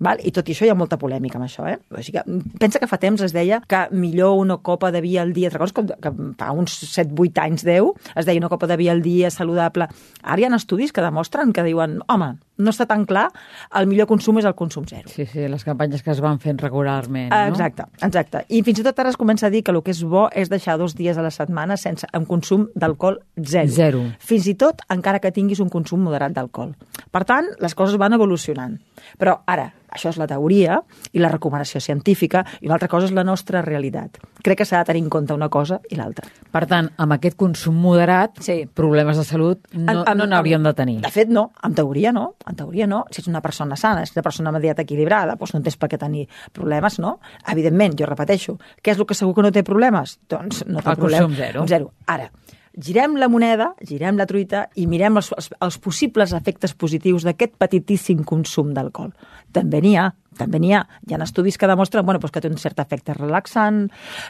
Val? 0.04 0.20
I 0.22 0.32
tot 0.34 0.48
i 0.48 0.54
això 0.54 0.66
hi 0.66 0.72
ha 0.72 0.76
molta 0.78 0.98
polèmica 1.00 1.38
amb 1.40 1.48
això. 1.48 1.66
Eh? 1.68 1.78
O 1.90 2.02
sigui 2.02 2.18
que, 2.18 2.40
pensa 2.62 2.80
que 2.82 2.88
fa 2.90 3.00
temps 3.02 3.22
es 3.24 3.34
deia 3.34 3.60
que 3.68 3.84
millor 3.92 4.38
una 4.38 4.58
copa 4.62 4.92
de 4.94 5.02
vi 5.04 5.16
al 5.18 5.32
dia, 5.34 5.50
recordes 5.50 5.74
com, 5.74 5.88
que 5.88 6.12
fa 6.38 6.50
uns 6.54 6.78
7-8 6.84 7.44
anys, 7.44 7.66
10, 7.66 8.10
es 8.14 8.28
deia 8.28 8.42
una 8.42 8.52
copa 8.52 8.70
de 8.70 8.78
vi 8.78 8.88
al 8.92 9.02
dia 9.02 9.32
saludable. 9.34 9.88
Ara 10.22 10.40
hi 10.40 10.46
ha 10.46 10.54
estudis 10.58 10.92
que 10.92 11.04
demostren 11.04 11.52
que 11.52 11.66
diuen, 11.66 11.98
home, 12.08 12.36
no 12.58 12.72
està 12.74 12.88
tan 12.90 13.04
clar, 13.06 13.28
el 13.78 13.86
millor 13.90 14.08
consum 14.10 14.40
és 14.40 14.46
el 14.48 14.54
consum 14.58 14.86
zero. 14.90 15.08
Sí, 15.12 15.26
sí, 15.30 15.46
les 15.50 15.64
campanyes 15.64 16.02
que 16.02 16.10
es 16.10 16.22
van 16.22 16.40
fent 16.42 16.58
regularment, 16.62 17.30
no? 17.30 17.52
Exacte, 17.52 17.86
exacte. 18.02 18.42
I 18.50 18.64
fins 18.66 18.82
i 18.82 18.86
tot 18.86 18.98
ara 18.98 19.12
es 19.14 19.18
comença 19.20 19.46
a 19.46 19.52
dir 19.54 19.62
que 19.62 19.74
el 19.74 19.80
que 19.86 19.94
és 19.94 20.02
bo 20.02 20.26
és 20.34 20.50
deixar 20.50 20.78
dos 20.80 20.96
dies 20.98 21.18
a 21.18 21.24
la 21.24 21.30
setmana 21.34 21.78
sense, 21.78 22.08
amb 22.12 22.26
consum 22.28 22.66
d'alcohol 22.74 23.20
zero. 23.38 23.70
Zero. 23.78 24.02
Fins 24.18 24.50
i 24.50 24.56
tot 24.58 24.82
encara 24.90 25.22
que 25.22 25.32
tinguis 25.34 25.62
un 25.62 25.70
consum 25.70 26.02
moderat 26.02 26.34
d'alcohol. 26.34 26.74
Per 27.10 27.24
tant, 27.24 27.46
les 27.60 27.74
coses 27.74 27.96
van 27.96 28.12
evolucionant. 28.12 28.78
Però 29.18 29.38
ara, 29.46 29.72
això 29.88 30.10
és 30.10 30.18
la 30.20 30.26
teoria 30.28 30.80
i 31.12 31.18
la 31.22 31.30
recomanació 31.32 31.80
científica 31.80 32.44
i 32.60 32.66
una 32.66 32.74
altra 32.74 32.88
cosa 32.88 33.06
és 33.06 33.12
la 33.16 33.24
nostra 33.24 33.62
realitat. 33.62 34.18
Crec 34.44 34.58
que 34.58 34.64
s'ha 34.68 34.78
de 34.82 34.84
tenir 34.90 35.02
en 35.04 35.08
compte 35.08 35.32
una 35.32 35.48
cosa 35.48 35.80
i 35.90 35.96
l'altra. 35.96 36.28
Per 36.52 36.66
tant, 36.66 36.90
amb 36.96 37.12
aquest 37.16 37.36
consum 37.36 37.74
moderat, 37.80 38.38
Sí. 38.40 38.66
problemes 38.72 39.16
de 39.16 39.24
salut 39.24 39.66
no 39.72 40.04
en- 40.04 40.18
no 40.18 40.26
n'hauríem 40.26 40.62
de 40.62 40.74
tenir. 40.74 41.00
De 41.00 41.10
fet, 41.10 41.28
no. 41.28 41.52
En 41.62 41.74
teoria, 41.74 42.12
no. 42.12 42.34
En 42.46 42.56
teoria, 42.56 42.86
no. 42.86 43.04
Si 43.10 43.20
ets 43.22 43.28
una 43.28 43.40
persona 43.40 43.76
sana, 43.76 44.04
si 44.04 44.10
ets 44.10 44.16
una 44.16 44.22
persona 44.22 44.50
amb 44.50 44.58
dieta 44.60 44.82
equilibrada, 44.82 45.36
doncs 45.36 45.54
no 45.54 45.62
tens 45.62 45.76
per 45.76 45.88
què 45.88 45.98
tenir 45.98 46.28
problemes, 46.52 46.98
no? 46.98 47.20
Evidentment, 47.50 47.96
jo 47.98 48.04
repeteixo, 48.06 48.58
què 48.82 48.92
és 48.92 48.98
el 48.98 49.06
que 49.06 49.14
segur 49.14 49.34
que 49.34 49.42
no 49.42 49.52
té 49.52 49.62
problemes? 49.62 50.18
Doncs 50.28 50.66
no 50.66 50.80
té 50.82 50.90
El 50.90 50.96
problema. 50.96 51.22
consum 51.24 51.36
zero. 51.36 51.64
Zero. 51.66 51.92
Ara, 52.06 52.30
girem 52.78 53.16
la 53.18 53.28
moneda, 53.28 53.72
girem 53.86 54.18
la 54.18 54.26
truita 54.28 54.66
i 54.78 54.86
mirem 54.90 55.18
els, 55.20 55.32
els, 55.36 55.50
els 55.64 55.78
possibles 55.82 56.32
efectes 56.36 56.74
positius 56.78 57.26
d'aquest 57.26 57.56
petitíssim 57.58 58.22
consum 58.26 58.70
d'alcohol. 58.76 59.10
També 59.54 59.80
n'hi 59.82 59.94
ha, 59.98 60.08
també 60.38 60.60
n'hi 60.62 60.72
ha. 60.76 60.84
Hi 61.08 61.16
ha 61.16 61.20
estudis 61.24 61.58
que 61.58 61.68
demostren 61.70 62.06
bueno, 62.06 62.20
doncs 62.22 62.34
que 62.34 62.42
té 62.44 62.50
un 62.50 62.60
cert 62.60 62.78
efecte 62.84 63.16
relaxant, 63.16 63.86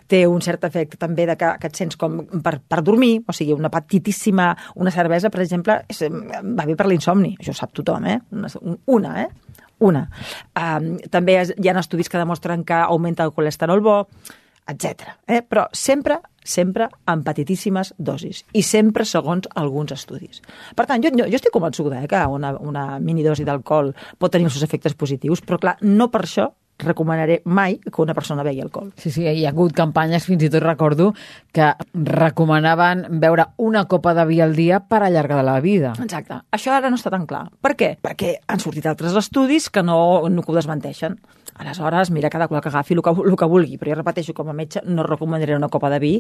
té 0.09 0.25
un 0.31 0.41
cert 0.45 0.65
efecte 0.69 1.01
també 1.01 1.29
de 1.29 1.37
que, 1.39 1.53
que 1.61 1.71
et 1.71 1.79
sents 1.83 2.01
com 2.01 2.23
per, 2.45 2.59
per 2.61 2.81
dormir, 2.87 3.19
o 3.29 3.37
sigui, 3.37 3.55
una 3.57 3.73
petitíssima, 3.75 4.51
una 4.81 4.95
cervesa, 4.95 5.31
per 5.35 5.45
exemple, 5.45 5.83
és, 5.89 6.05
va 6.09 6.67
bé 6.69 6.79
per 6.79 6.89
l'insomni, 6.89 7.35
això 7.39 7.55
ho 7.55 7.61
sap 7.61 7.77
tothom, 7.77 8.09
eh? 8.09 8.19
Una, 8.33 8.53
una 8.87 9.15
eh? 9.25 9.29
Una. 9.79 10.09
Um, 10.59 10.97
també 11.07 11.37
hi 11.39 11.69
ha 11.71 11.79
estudis 11.79 12.09
que 12.11 12.19
demostren 12.19 12.65
que 12.67 12.81
augmenta 12.81 13.23
el 13.23 13.31
colesterol 13.37 13.83
bo, 13.85 13.99
etc. 14.69 15.17
Eh? 15.27 15.41
Però 15.43 15.67
sempre, 15.73 16.21
sempre 16.45 16.89
en 17.09 17.25
petitíssimes 17.27 17.95
dosis 17.99 18.45
i 18.53 18.63
sempre 18.63 19.07
segons 19.09 19.49
alguns 19.57 19.97
estudis. 19.97 20.43
Per 20.77 20.87
tant, 20.87 21.03
jo, 21.03 21.13
jo, 21.17 21.29
estic 21.41 21.55
convençuda 21.55 22.03
eh, 22.03 22.11
que 22.11 22.23
una, 22.29 22.55
una 22.61 22.87
minidosi 23.03 23.49
d'alcohol 23.49 23.95
pot 24.19 24.33
tenir 24.33 24.51
els 24.51 24.59
seus 24.59 24.69
efectes 24.69 24.97
positius, 24.99 25.43
però 25.43 25.59
clar, 25.63 25.79
no 25.83 26.11
per 26.13 26.25
això 26.27 26.51
recomanaré 26.79 27.41
mai 27.45 27.79
que 27.79 28.03
una 28.03 28.15
persona 28.15 28.45
begui 28.47 28.63
alcohol. 28.63 28.93
Sí, 28.97 29.11
sí, 29.11 29.27
hi 29.27 29.45
ha 29.47 29.53
hagut 29.53 29.75
campanyes, 29.77 30.27
fins 30.29 30.45
i 30.47 30.51
tot 30.53 30.63
recordo, 30.65 31.13
que 31.53 31.73
recomanaven 31.95 33.07
beure 33.23 33.49
una 33.57 33.87
copa 33.91 34.15
de 34.15 34.27
vi 34.29 34.41
al 34.41 34.55
dia 34.57 34.81
per 34.81 35.03
allargar 35.03 35.43
la 35.45 35.59
vida. 35.61 35.95
Exacte. 36.03 36.43
Això 36.55 36.75
ara 36.77 36.91
no 36.91 37.01
està 37.01 37.11
tan 37.15 37.27
clar. 37.27 37.49
Per 37.61 37.75
què? 37.79 37.95
Perquè 38.03 38.39
han 38.47 38.63
sortit 38.63 38.87
altres 38.87 39.17
estudis 39.19 39.69
que 39.71 39.83
no, 39.83 39.99
no 40.31 40.43
que 40.45 40.53
ho 40.53 40.59
desmenteixen. 40.59 41.19
Aleshores, 41.59 42.11
mira 42.11 42.31
cada 42.31 42.47
qual 42.47 42.63
que 42.63 42.69
agafi 42.69 42.95
el 42.95 43.03
que, 43.03 43.11
el 43.11 43.37
que 43.37 43.47
vulgui, 43.51 43.79
però 43.79 43.91
jo 43.91 43.99
repeteixo, 43.99 44.35
com 44.35 44.49
a 44.49 44.55
metge 44.55 44.81
no 44.87 45.03
recomanaré 45.03 45.57
una 45.57 45.69
copa 45.69 45.91
de 45.91 45.99
vi 45.99 46.13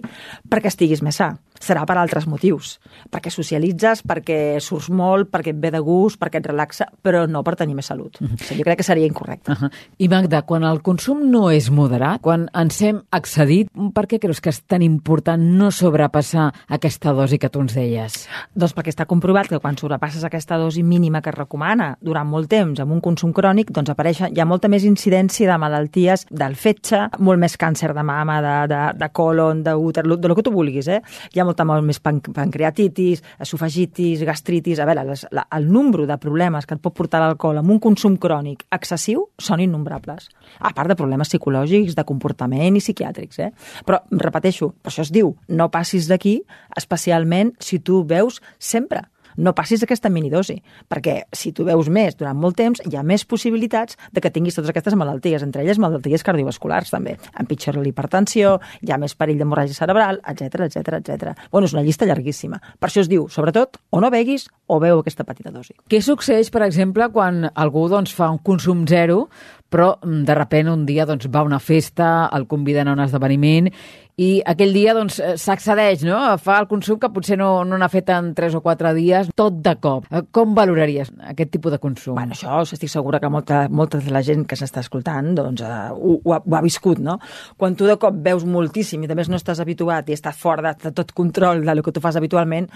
perquè 0.50 0.72
estiguis 0.72 1.02
més 1.06 1.20
sa. 1.20 1.30
Serà 1.62 1.84
per 1.86 1.94
altres 1.98 2.26
motius. 2.26 2.78
Perquè 3.10 3.30
socialitzes, 3.30 4.02
perquè 4.02 4.58
surts 4.62 4.90
molt, 4.90 5.30
perquè 5.30 5.54
et 5.54 5.60
ve 5.62 5.70
de 5.74 5.80
gust, 5.84 6.18
perquè 6.18 6.42
et 6.42 6.50
relaxa, 6.50 6.88
però 7.02 7.24
no 7.30 7.44
per 7.46 7.54
tenir 7.60 7.78
més 7.78 7.86
salut. 7.86 8.18
O 8.18 8.30
sigui, 8.34 8.60
jo 8.60 8.66
crec 8.66 8.82
que 8.82 8.88
seria 8.88 9.06
incorrecte. 9.06 9.52
Uh 9.52 9.62
-huh. 9.62 9.70
I 9.98 10.08
Magda, 10.08 10.42
quan 10.48 10.64
el 10.64 10.80
consum 10.80 11.26
no 11.28 11.50
és 11.52 11.66
moderat, 11.68 12.22
quan 12.24 12.46
ens 12.56 12.78
hem 12.80 13.02
excedit, 13.12 13.68
per 13.92 14.06
què 14.08 14.16
creus 14.22 14.40
que 14.40 14.48
és 14.48 14.62
tan 14.64 14.80
important 14.80 15.42
no 15.58 15.68
sobrepassar 15.74 16.46
aquesta 16.72 17.12
dosi 17.12 17.36
que 17.36 17.50
tu 17.52 17.60
ens 17.60 17.74
deies? 17.76 18.16
Doncs 18.56 18.72
perquè 18.72 18.94
està 18.94 19.04
comprovat 19.10 19.50
que 19.50 19.60
quan 19.60 19.76
sobrepasses 19.76 20.24
aquesta 20.24 20.56
dosi 20.56 20.80
mínima 20.80 21.20
que 21.20 21.28
es 21.28 21.36
recomana 21.36 21.90
durant 22.00 22.30
molt 22.30 22.48
temps 22.48 22.80
amb 22.80 22.96
un 22.96 23.02
consum 23.04 23.34
crònic, 23.36 23.74
doncs 23.76 23.92
apareix, 23.92 24.22
hi 24.32 24.40
ha 24.40 24.48
molta 24.48 24.70
més 24.72 24.86
incidència 24.88 25.50
de 25.50 25.58
malalties 25.60 26.24
del 26.32 26.56
fetge, 26.56 27.02
molt 27.20 27.44
més 27.44 27.58
càncer 27.60 27.92
de 27.92 28.06
mama, 28.08 28.40
de, 28.40 28.56
de, 28.72 28.80
de 29.02 29.10
colon, 29.12 29.60
d'úter, 29.66 30.06
de 30.08 30.32
lo 30.32 30.38
que 30.38 30.46
tu 30.46 30.54
vulguis, 30.54 30.88
eh? 30.88 31.02
Hi 31.34 31.42
ha 31.42 31.48
molta 31.48 31.68
molt 31.68 31.84
més 31.84 32.00
pan 32.00 32.22
pancreatitis, 32.24 33.24
esofagitis, 33.44 34.24
gastritis... 34.24 34.80
A 34.80 34.88
veure, 34.88 35.04
les, 35.10 35.26
la, 35.34 35.44
el 35.58 35.68
nombre 35.68 36.06
de 36.08 36.16
problemes 36.22 36.64
que 36.64 36.78
et 36.78 36.80
pot 36.80 36.96
portar 36.96 37.20
l'alcohol 37.20 37.60
amb 37.60 37.76
un 37.76 37.82
consum 37.82 38.16
crònic 38.16 38.64
excessiu 38.72 39.26
són 39.42 39.60
innombrables. 39.60 40.30
A 40.58 40.72
part 40.76 40.90
de 40.90 40.96
problemes 40.98 41.30
psicològics, 41.30 41.96
de 41.98 42.06
comportament 42.08 42.76
i 42.76 42.82
psiquiàtrics, 42.82 43.38
eh? 43.44 43.52
Però, 43.86 44.00
repeteixo, 44.24 44.72
això 44.88 45.04
es 45.06 45.12
diu, 45.14 45.34
no 45.48 45.70
passis 45.74 46.08
d'aquí, 46.10 46.38
especialment 46.76 47.54
si 47.62 47.80
tu 47.84 48.02
veus 48.08 48.42
sempre 48.58 49.06
no 49.38 49.54
passis 49.56 49.82
aquesta 49.84 50.10
minidosi, 50.12 50.58
perquè 50.90 51.20
si 51.32 51.52
tu 51.54 51.64
veus 51.68 51.88
més 51.92 52.16
durant 52.18 52.36
molt 52.36 52.58
temps, 52.58 52.82
hi 52.84 52.98
ha 52.98 53.04
més 53.06 53.24
possibilitats 53.28 53.98
de 54.12 54.22
que 54.22 54.32
tinguis 54.34 54.58
totes 54.58 54.72
aquestes 54.72 54.96
malalties, 54.98 55.44
entre 55.46 55.62
elles 55.62 55.78
malalties 55.80 56.26
cardiovasculars 56.26 56.92
també. 56.92 57.16
Empitjora 57.38 57.82
la 57.82 57.90
hipertensió, 57.90 58.56
hi 58.82 58.92
ha 58.92 58.98
més 59.00 59.14
perill 59.18 59.38
d'hemorràgia 59.40 59.78
cerebral, 59.78 60.20
etc 60.26 60.66
etc 60.66 60.98
etc. 60.98 61.36
Bueno, 61.52 61.70
és 61.70 61.76
una 61.76 61.84
llista 61.86 62.08
llarguíssima. 62.08 62.60
Per 62.78 62.90
això 62.90 63.04
es 63.04 63.10
diu, 63.10 63.28
sobretot, 63.32 63.78
o 63.90 64.02
no 64.02 64.10
beguis 64.10 64.48
o 64.66 64.80
veu 64.82 65.00
aquesta 65.00 65.26
petita 65.28 65.54
dosi. 65.54 65.76
Què 65.88 66.02
succeeix, 66.02 66.50
per 66.52 66.64
exemple, 66.66 67.08
quan 67.14 67.46
algú 67.54 67.86
doncs, 67.88 68.12
fa 68.14 68.32
un 68.34 68.42
consum 68.44 68.84
zero, 68.90 69.28
però 69.68 69.94
mm, 70.02 70.24
de 70.28 70.36
repent 70.36 70.72
un 70.72 70.84
dia 70.88 71.06
doncs, 71.08 71.28
va 71.30 71.44
a 71.44 71.48
una 71.48 71.60
festa, 71.60 72.28
el 72.34 72.48
conviden 72.50 72.88
a 72.88 72.96
un 72.96 73.04
esdeveniment 73.04 73.70
i 74.18 74.40
aquell 74.50 74.72
dia 74.74 74.94
doncs, 74.96 75.20
eh, 75.22 75.36
s'accedeix 75.38 76.02
no? 76.02 76.18
fa 76.42 76.56
el 76.58 76.66
consum 76.70 76.98
que 76.98 77.10
potser 77.14 77.36
no 77.38 77.62
no 77.62 77.88
fet 77.88 78.10
en 78.10 78.32
3 78.34 78.56
o 78.58 78.60
4 78.64 78.90
dies, 78.96 79.28
tot 79.38 79.60
de 79.62 79.74
cop. 79.78 80.08
Eh, 80.10 80.24
com 80.34 80.56
valoraries 80.56 81.12
aquest 81.30 81.52
tipus 81.54 81.72
de 81.72 81.78
consum? 81.78 82.16
Bueno, 82.18 82.34
això 82.34 82.60
estic 82.66 82.90
segura 82.90 83.20
que 83.22 83.30
molta, 83.30 83.66
molta 83.70 84.00
de 84.02 84.10
la 84.10 84.22
gent 84.26 84.42
que 84.48 84.58
s'està 84.58 84.82
escoltant 84.82 85.30
doncs, 85.38 85.62
uh, 85.62 85.94
ho, 85.94 86.16
ho, 86.18 86.34
ha, 86.34 86.40
ho 86.42 86.56
ha 86.58 86.62
viscut, 86.64 86.98
no? 86.98 87.18
Quan 87.56 87.76
tu 87.78 87.86
de 87.86 87.94
cop 88.00 88.18
veus 88.24 88.44
moltíssim 88.44 89.04
i 89.04 89.10
a 89.10 89.18
més 89.18 89.30
no 89.30 89.38
estàs 89.38 89.62
habituat 89.62 90.10
i 90.10 90.16
estàs 90.16 90.36
fora 90.36 90.66
de, 90.66 90.74
de 90.88 90.92
tot 90.98 91.14
control 91.14 91.62
del 91.64 91.82
que 91.86 91.94
tu 91.94 92.02
fas 92.02 92.18
habitualment, 92.18 92.66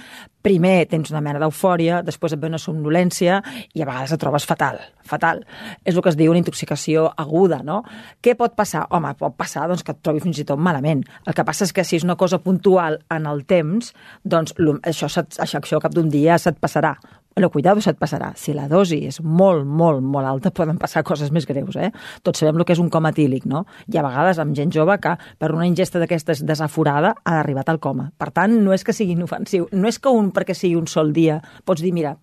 primer 0.43 0.87
tens 0.91 1.11
una 1.11 1.25
mena 1.25 1.43
d'eufòria, 1.43 2.03
després 2.07 2.37
et 2.37 2.43
ve 2.43 2.51
una 2.53 2.63
somnolència 2.63 3.41
i 3.75 3.83
a 3.83 3.89
vegades 3.89 4.15
et 4.15 4.23
trobes 4.23 4.47
fatal, 4.47 4.79
fatal. 5.03 5.43
És 5.85 5.97
el 5.97 6.07
que 6.07 6.13
es 6.13 6.19
diu 6.19 6.31
una 6.31 6.41
intoxicació 6.43 7.09
aguda, 7.19 7.63
no? 7.67 7.83
Què 8.23 8.37
pot 8.39 8.55
passar? 8.59 8.87
Home, 8.95 9.15
pot 9.19 9.35
passar 9.39 9.67
doncs, 9.71 9.83
que 9.83 9.95
et 9.95 10.03
trobis 10.07 10.23
fins 10.23 10.39
i 10.39 10.47
tot 10.47 10.61
malament. 10.63 11.03
Que 11.37 11.47
passa 11.47 11.67
és 11.69 11.73
que 11.73 11.85
si 11.85 11.99
és 11.99 12.07
una 12.07 12.19
cosa 12.21 12.41
puntual 12.43 13.01
en 13.13 13.27
el 13.31 13.45
temps, 13.49 13.93
doncs 14.25 14.55
això, 14.59 15.09
això, 15.09 15.59
això 15.61 15.83
cap 15.83 15.95
d'un 15.95 16.11
dia 16.13 16.39
se't 16.39 16.61
passarà. 16.63 16.97
Bueno, 17.35 17.49
cuidado, 17.49 17.81
se't 17.81 17.97
passarà. 17.97 18.35
Si 18.37 18.53
la 18.53 18.67
dosi 18.69 18.99
és 19.09 19.17
molt, 19.25 19.65
molt, 19.65 20.03
molt 20.05 20.29
alta, 20.29 20.51
poden 20.53 20.77
passar 20.77 21.01
coses 21.03 21.31
més 21.33 21.47
greus, 21.49 21.79
eh? 21.81 21.89
Tots 22.21 22.43
sabem 22.43 22.59
el 22.61 22.67
que 22.69 22.75
és 22.77 22.81
un 22.83 22.91
coma 22.93 23.09
etílic, 23.15 23.47
no? 23.49 23.63
I 23.89 23.97
a 23.97 24.03
vegades 24.05 24.41
amb 24.43 24.53
gent 24.57 24.73
jove 24.75 24.99
que 25.01 25.15
per 25.41 25.49
una 25.55 25.65
ingesta 25.65 26.03
d'aquestes 26.03 26.43
desaforada 26.45 27.15
ha 27.25 27.39
arribat 27.41 27.71
al 27.73 27.81
coma. 27.81 28.11
Per 28.21 28.29
tant, 28.37 28.59
no 28.61 28.75
és 28.77 28.85
que 28.85 28.93
sigui 28.93 29.17
inofensiu. 29.17 29.65
No 29.73 29.89
és 29.89 29.99
que 29.99 30.13
un, 30.13 30.29
perquè 30.37 30.53
sigui 30.53 30.77
un 30.77 30.91
sol 30.93 31.15
dia, 31.17 31.39
pots 31.65 31.81
dir, 31.81 31.95
mira, 31.97 32.19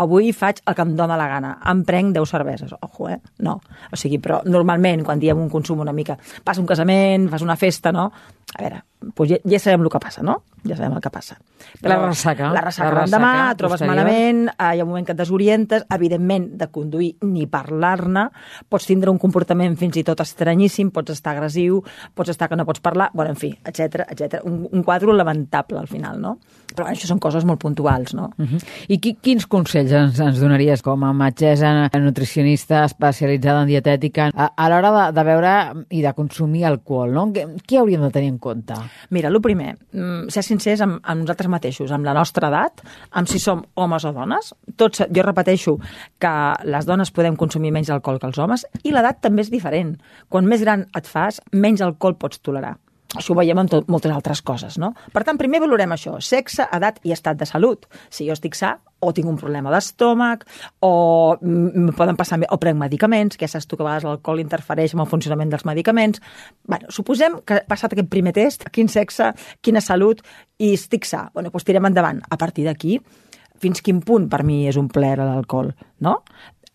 avui 0.00 0.32
faig 0.32 0.62
el 0.64 0.78
que 0.78 0.86
em 0.88 0.94
dóna 0.96 1.18
la 1.20 1.28
gana, 1.28 1.58
em 1.68 1.84
prenc 1.84 2.16
10 2.16 2.32
cerveses. 2.32 2.72
Ojo, 2.80 3.10
eh? 3.12 3.20
No. 3.44 3.58
O 3.92 4.00
sigui, 4.00 4.16
però 4.16 4.40
normalment, 4.48 5.04
quan 5.04 5.20
diem 5.20 5.44
un 5.44 5.52
consum 5.52 5.84
una 5.84 5.92
mica, 5.92 6.16
fas 6.16 6.62
un 6.62 6.64
casament, 6.64 7.28
fas 7.28 7.44
una 7.44 7.60
festa, 7.60 7.92
no? 7.92 8.08
A 8.54 8.62
veure, 8.62 8.84
doncs 9.02 9.30
ja, 9.32 9.38
ja 9.50 9.58
sabem 9.58 9.82
el 9.82 9.90
que 9.90 9.98
passa, 9.98 10.22
no? 10.22 10.36
Ja 10.62 10.76
sabem 10.78 10.94
el 10.94 11.02
que 11.02 11.10
passa. 11.10 11.36
Però 11.80 11.96
la 11.96 12.06
ressaca. 12.06 12.50
La 12.54 12.62
ressaca 12.62 12.92
la 12.92 13.02
l'endemà, 13.02 13.32
trobes 13.58 13.80
posterior. 13.80 13.96
malament, 13.96 14.44
eh, 14.52 14.68
hi 14.76 14.80
ha 14.80 14.86
un 14.86 14.90
moment 14.92 15.06
que 15.06 15.12
et 15.16 15.18
desorientes, 15.18 15.86
evidentment, 15.96 16.46
de 16.60 16.68
conduir 16.70 17.10
ni 17.26 17.48
parlar-ne, 17.50 18.28
pots 18.70 18.86
tindre 18.86 19.10
un 19.10 19.18
comportament 19.18 19.74
fins 19.80 19.98
i 19.98 20.04
tot 20.06 20.22
estranyíssim, 20.22 20.92
pots 20.94 21.16
estar 21.16 21.34
agressiu, 21.34 21.82
pots 22.14 22.30
estar 22.30 22.48
que 22.48 22.60
no 22.60 22.66
pots 22.68 22.84
parlar, 22.84 23.10
bueno, 23.12 23.34
en 23.34 23.40
fi, 23.40 23.50
etc 23.64 24.06
etc. 24.08 24.44
Un, 24.46 24.68
un 24.70 24.86
quadre 24.86 25.12
lamentable 25.12 25.82
al 25.82 25.90
final, 25.90 26.20
no? 26.22 26.38
Però 26.74 26.88
això 26.90 27.08
són 27.08 27.20
coses 27.22 27.44
molt 27.46 27.60
puntuals, 27.62 28.14
no? 28.14 28.30
Uh 28.38 28.46
-huh. 28.46 28.62
I 28.88 28.98
qui, 28.98 29.14
quins 29.20 29.46
consells 29.46 29.92
ens, 29.92 30.20
ens 30.20 30.40
donaries 30.40 30.82
com 30.82 31.04
a 31.04 31.12
metgessa, 31.12 31.88
nutricionista 31.98 32.84
especialitzada 32.84 33.62
en 33.62 33.68
dietètica, 33.68 34.30
a, 34.34 34.52
a 34.56 34.68
l'hora 34.68 34.90
de, 34.90 35.12
de 35.12 35.24
veure 35.24 35.52
i 35.90 36.02
de 36.02 36.12
consumir 36.12 36.64
alcohol, 36.64 37.12
no? 37.12 37.32
Què 37.32 37.78
hauríem 37.78 38.02
de 38.02 38.10
tenir 38.10 38.28
en 38.28 38.38
compte? 38.38 38.74
Mira, 39.10 39.28
el 39.28 39.40
primer, 39.40 39.76
mm, 39.92 40.28
ser 40.28 40.42
sincers 40.42 40.80
amb, 40.80 41.00
amb 41.02 41.20
nosaltres 41.20 41.48
mateixos, 41.48 41.92
amb 41.92 42.04
la 42.04 42.14
nostra 42.14 42.48
edat, 42.48 42.82
amb 43.10 43.28
si 43.28 43.38
som 43.38 43.64
homes 43.74 44.04
o 44.04 44.12
dones. 44.12 44.54
Tots, 44.76 45.06
jo 45.10 45.22
repeteixo 45.22 45.78
que 46.18 46.34
les 46.64 46.86
dones 46.86 47.10
podem 47.10 47.36
consumir 47.36 47.72
menys 47.72 47.90
alcohol 47.90 48.18
que 48.18 48.26
els 48.26 48.38
homes 48.38 48.66
i 48.82 48.92
l'edat 48.94 49.20
també 49.20 49.42
és 49.42 49.50
diferent. 49.50 49.96
Quan 50.28 50.46
més 50.46 50.64
gran 50.64 50.86
et 50.96 51.06
fas, 51.06 51.40
menys 51.52 51.84
alcohol 51.84 52.18
pots 52.20 52.40
tolerar. 52.40 52.76
Això 53.14 53.34
ho 53.34 53.38
veiem 53.38 53.60
en 53.62 53.70
tot, 53.70 53.86
moltes 53.90 54.12
altres 54.12 54.42
coses, 54.42 54.78
no? 54.80 54.92
Per 55.14 55.22
tant, 55.26 55.38
primer 55.38 55.60
valorem 55.62 55.94
això, 55.94 56.16
sexe, 56.22 56.66
edat 56.74 56.98
i 57.06 57.14
estat 57.14 57.38
de 57.38 57.46
salut. 57.46 57.86
Si 58.10 58.26
jo 58.26 58.34
estic 58.34 58.58
sa, 58.58 58.74
o 59.04 59.12
tinc 59.14 59.28
un 59.28 59.38
problema 59.38 59.72
d'estómac, 59.74 60.46
o 60.82 60.92
em 61.40 61.90
poden 61.96 62.18
passar, 62.18 62.40
o 62.50 62.58
prenc 62.60 62.80
medicaments, 62.80 63.36
que 63.36 63.46
ja 63.46 63.54
saps 63.54 63.68
tu 63.68 63.76
que 63.76 63.84
a 63.84 63.88
vegades 63.88 64.08
l'alcohol 64.08 64.42
interfereix 64.42 64.94
amb 64.96 65.04
el 65.04 65.10
funcionament 65.10 65.52
dels 65.52 65.66
medicaments. 65.68 66.22
bueno, 66.64 66.88
suposem 66.90 67.40
que 67.46 67.60
passat 67.68 67.92
aquest 67.92 68.08
primer 68.08 68.32
test, 68.32 68.68
quin 68.72 68.88
sexe, 68.88 69.32
quina 69.60 69.80
salut, 69.80 70.22
i 70.58 70.74
estic 70.74 71.04
sa. 71.04 71.28
Bueno, 71.34 71.50
doncs 71.50 71.64
tirem 71.64 71.86
endavant. 71.86 72.22
A 72.30 72.36
partir 72.36 72.64
d'aquí, 72.64 72.98
fins 73.60 73.82
quin 73.84 74.00
punt 74.04 74.28
per 74.30 74.42
mi 74.44 74.64
és 74.68 74.76
un 74.80 74.88
plaer 74.92 75.18
l'alcohol, 75.20 75.72
no? 76.04 76.18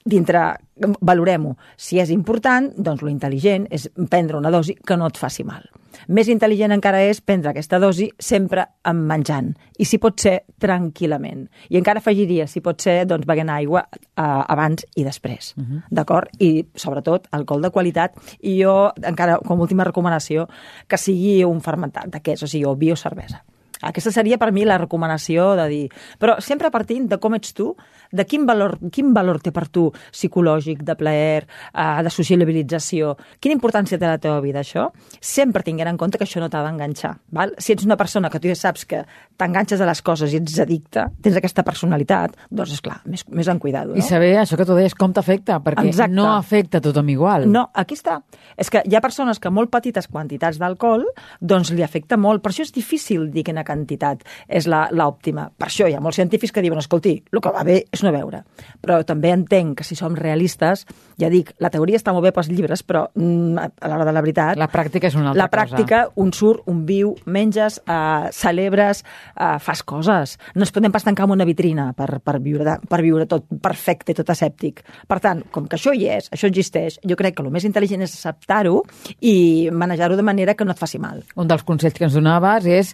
Dintre, 0.06 0.54
valorem-ho. 1.02 1.56
Si 1.78 2.00
és 2.00 2.12
important, 2.14 2.72
doncs 2.78 3.04
lo 3.04 3.12
intel·ligent 3.12 3.68
és 3.72 3.90
prendre 4.10 4.38
una 4.38 4.52
dosi 4.52 4.76
que 4.76 4.98
no 4.98 5.10
et 5.10 5.20
faci 5.20 5.44
mal. 5.44 5.66
Més 6.08 6.30
intel·ligent 6.32 6.72
encara 6.72 7.02
és 7.04 7.20
prendre 7.22 7.52
aquesta 7.52 7.80
dosi 7.82 8.08
sempre 8.22 8.66
en 8.88 9.02
menjant, 9.10 9.50
i 9.78 9.88
si 9.90 10.00
pot 10.02 10.22
ser, 10.22 10.36
tranquil·lament. 10.62 11.48
I 11.74 11.80
encara 11.82 12.00
afegiria, 12.00 12.48
si 12.48 12.62
pot 12.66 12.80
ser, 12.82 13.04
doncs 13.10 13.28
beguent 13.28 13.52
aigua 13.54 13.84
eh, 13.90 14.24
abans 14.24 14.86
i 14.96 15.04
després, 15.04 15.54
uh 15.58 15.64
-huh. 15.64 15.82
d'acord? 15.90 16.30
I, 16.40 16.66
sobretot, 16.76 17.28
alcohol 17.32 17.62
de 17.62 17.72
qualitat, 17.72 18.16
i 18.42 18.62
jo, 18.64 18.92
encara, 19.02 19.40
com 19.46 19.60
última 19.60 19.84
recomanació, 19.84 20.48
que 20.88 20.98
sigui 20.98 21.44
un 21.44 21.62
fermentat 21.62 22.28
és, 22.28 22.44
o 22.44 22.48
sigui, 22.48 22.66
o 22.66 22.76
biocervesa. 22.76 23.44
Aquesta 23.82 24.12
seria 24.12 24.38
per 24.38 24.52
mi 24.52 24.66
la 24.68 24.78
recomanació 24.78 25.54
de 25.60 25.68
dir... 25.72 25.86
Però 26.20 26.38
sempre 26.44 26.72
partint 26.72 27.08
de 27.10 27.20
com 27.22 27.36
ets 27.38 27.54
tu, 27.56 27.72
de 28.12 28.26
quin 28.28 28.46
valor, 28.48 28.78
quin 28.92 29.14
valor 29.16 29.40
té 29.44 29.54
per 29.56 29.68
tu 29.72 29.88
psicològic, 30.12 30.82
de 30.84 30.96
plaer, 31.00 31.46
eh, 31.72 32.02
de 32.04 32.12
sociabilització, 32.12 33.16
quina 33.40 33.56
importància 33.56 34.00
té 34.00 34.08
la 34.08 34.20
teva 34.22 34.42
vida 34.44 34.64
això, 34.64 34.90
sempre 35.22 35.64
tinguent 35.64 35.94
en 35.94 36.00
compte 36.00 36.20
que 36.20 36.28
això 36.28 36.42
no 36.44 36.50
t'ha 36.52 36.64
d'enganxar. 36.66 37.16
Si 37.58 37.74
ets 37.74 37.88
una 37.88 37.98
persona 37.98 38.30
que 38.30 38.42
tu 38.42 38.52
ja 38.52 38.58
saps 38.58 38.86
que 38.90 39.04
t'enganxes 39.40 39.80
a 39.80 39.88
les 39.88 40.02
coses 40.04 40.34
i 40.34 40.42
ets 40.42 40.60
addicte, 40.60 41.06
tens 41.24 41.40
aquesta 41.40 41.64
personalitat, 41.64 42.36
doncs, 42.50 42.76
és 42.76 42.84
clar, 42.84 43.00
més, 43.06 43.24
més 43.32 43.48
en 43.48 43.60
cuidado. 43.64 43.94
No? 43.94 44.00
I 44.00 44.04
saber 44.06 44.34
això 44.42 44.60
que 44.60 44.68
tu 44.68 44.76
deies, 44.76 44.96
com 44.98 45.14
t'afecta, 45.16 45.60
perquè 45.64 45.88
Exacte. 45.88 46.16
no 46.18 46.28
afecta 46.34 46.80
a 46.80 46.84
tothom 46.84 47.10
igual. 47.14 47.48
No, 47.50 47.70
aquí 47.74 47.96
està. 47.96 48.20
És 48.60 48.72
que 48.74 48.84
hi 48.86 48.96
ha 48.96 49.04
persones 49.04 49.40
que 49.40 49.52
molt 49.54 49.72
petites 49.72 50.10
quantitats 50.12 50.60
d'alcohol 50.60 51.06
doncs 51.40 51.72
li 51.72 51.86
afecta 51.86 52.18
molt. 52.20 52.44
Per 52.44 52.52
això 52.52 52.66
és 52.66 52.74
difícil 52.76 53.30
dir 53.32 53.46
quina 53.48 53.64
quantitat 53.70 54.26
és 54.48 54.68
l'òptima. 54.70 55.50
Per 55.56 55.70
això 55.70 55.88
hi 55.88 55.96
ha 55.96 56.02
molts 56.04 56.20
científics 56.20 56.54
que 56.56 56.64
diuen, 56.66 56.82
escolti, 56.82 57.16
el 57.32 57.44
que 57.44 57.54
va 57.54 57.64
bé 57.68 57.80
és 57.94 58.04
no 58.06 58.14
veure. 58.16 58.44
Però 58.82 59.00
també 59.08 59.34
entenc 59.36 59.80
que 59.80 59.88
si 59.88 59.98
som 60.00 60.18
realistes, 60.18 60.86
ja 61.22 61.30
dic, 61.32 61.54
la 61.64 61.72
teoria 61.74 62.00
està 62.00 62.14
molt 62.16 62.26
bé 62.26 62.34
pels 62.36 62.50
llibres, 62.52 62.84
però 62.88 63.06
mm, 63.14 63.58
a 63.60 63.92
l'hora 63.92 64.08
de 64.08 64.16
la 64.16 64.24
veritat... 64.26 64.60
La 64.60 64.70
pràctica 64.72 65.10
és 65.10 65.18
una 65.20 65.34
altra 65.34 65.44
la 65.44 65.50
pràctica, 65.54 66.04
cosa. 66.08 66.24
un 66.24 66.34
surt, 66.36 66.66
un 66.72 66.84
viu, 66.88 67.14
menges, 67.30 67.80
eh, 67.86 68.32
celebres, 68.36 69.04
eh, 69.36 69.52
fas 69.64 69.84
coses. 69.84 70.38
No 70.56 70.68
es 70.68 70.74
podem 70.76 70.94
pas 70.94 71.06
tancar 71.06 71.28
en 71.28 71.36
una 71.38 71.48
vitrina 71.48 71.92
per, 71.98 72.22
per, 72.26 72.40
viure, 72.44 72.80
per 72.90 73.02
viure 73.06 73.28
tot 73.30 73.48
perfecte, 73.62 74.16
tot 74.18 74.34
asèptic. 74.34 74.84
Per 75.10 75.20
tant, 75.24 75.46
com 75.54 75.68
que 75.70 75.78
això 75.80 75.94
hi 75.96 76.08
és, 76.10 76.32
això 76.34 76.50
existeix, 76.50 77.00
jo 77.06 77.20
crec 77.20 77.38
que 77.38 77.46
el 77.46 77.54
més 77.54 77.68
intel·ligent 77.68 78.06
és 78.06 78.16
acceptar-ho 78.16 78.82
i 79.22 79.70
manejar-ho 79.72 80.18
de 80.20 80.26
manera 80.26 80.56
que 80.56 80.68
no 80.68 80.76
et 80.76 80.82
faci 80.82 81.02
mal. 81.02 81.24
Un 81.40 81.50
dels 81.50 81.66
consells 81.68 81.98
que 81.98 82.08
ens 82.08 82.18
donaves 82.18 82.68
és 82.70 82.94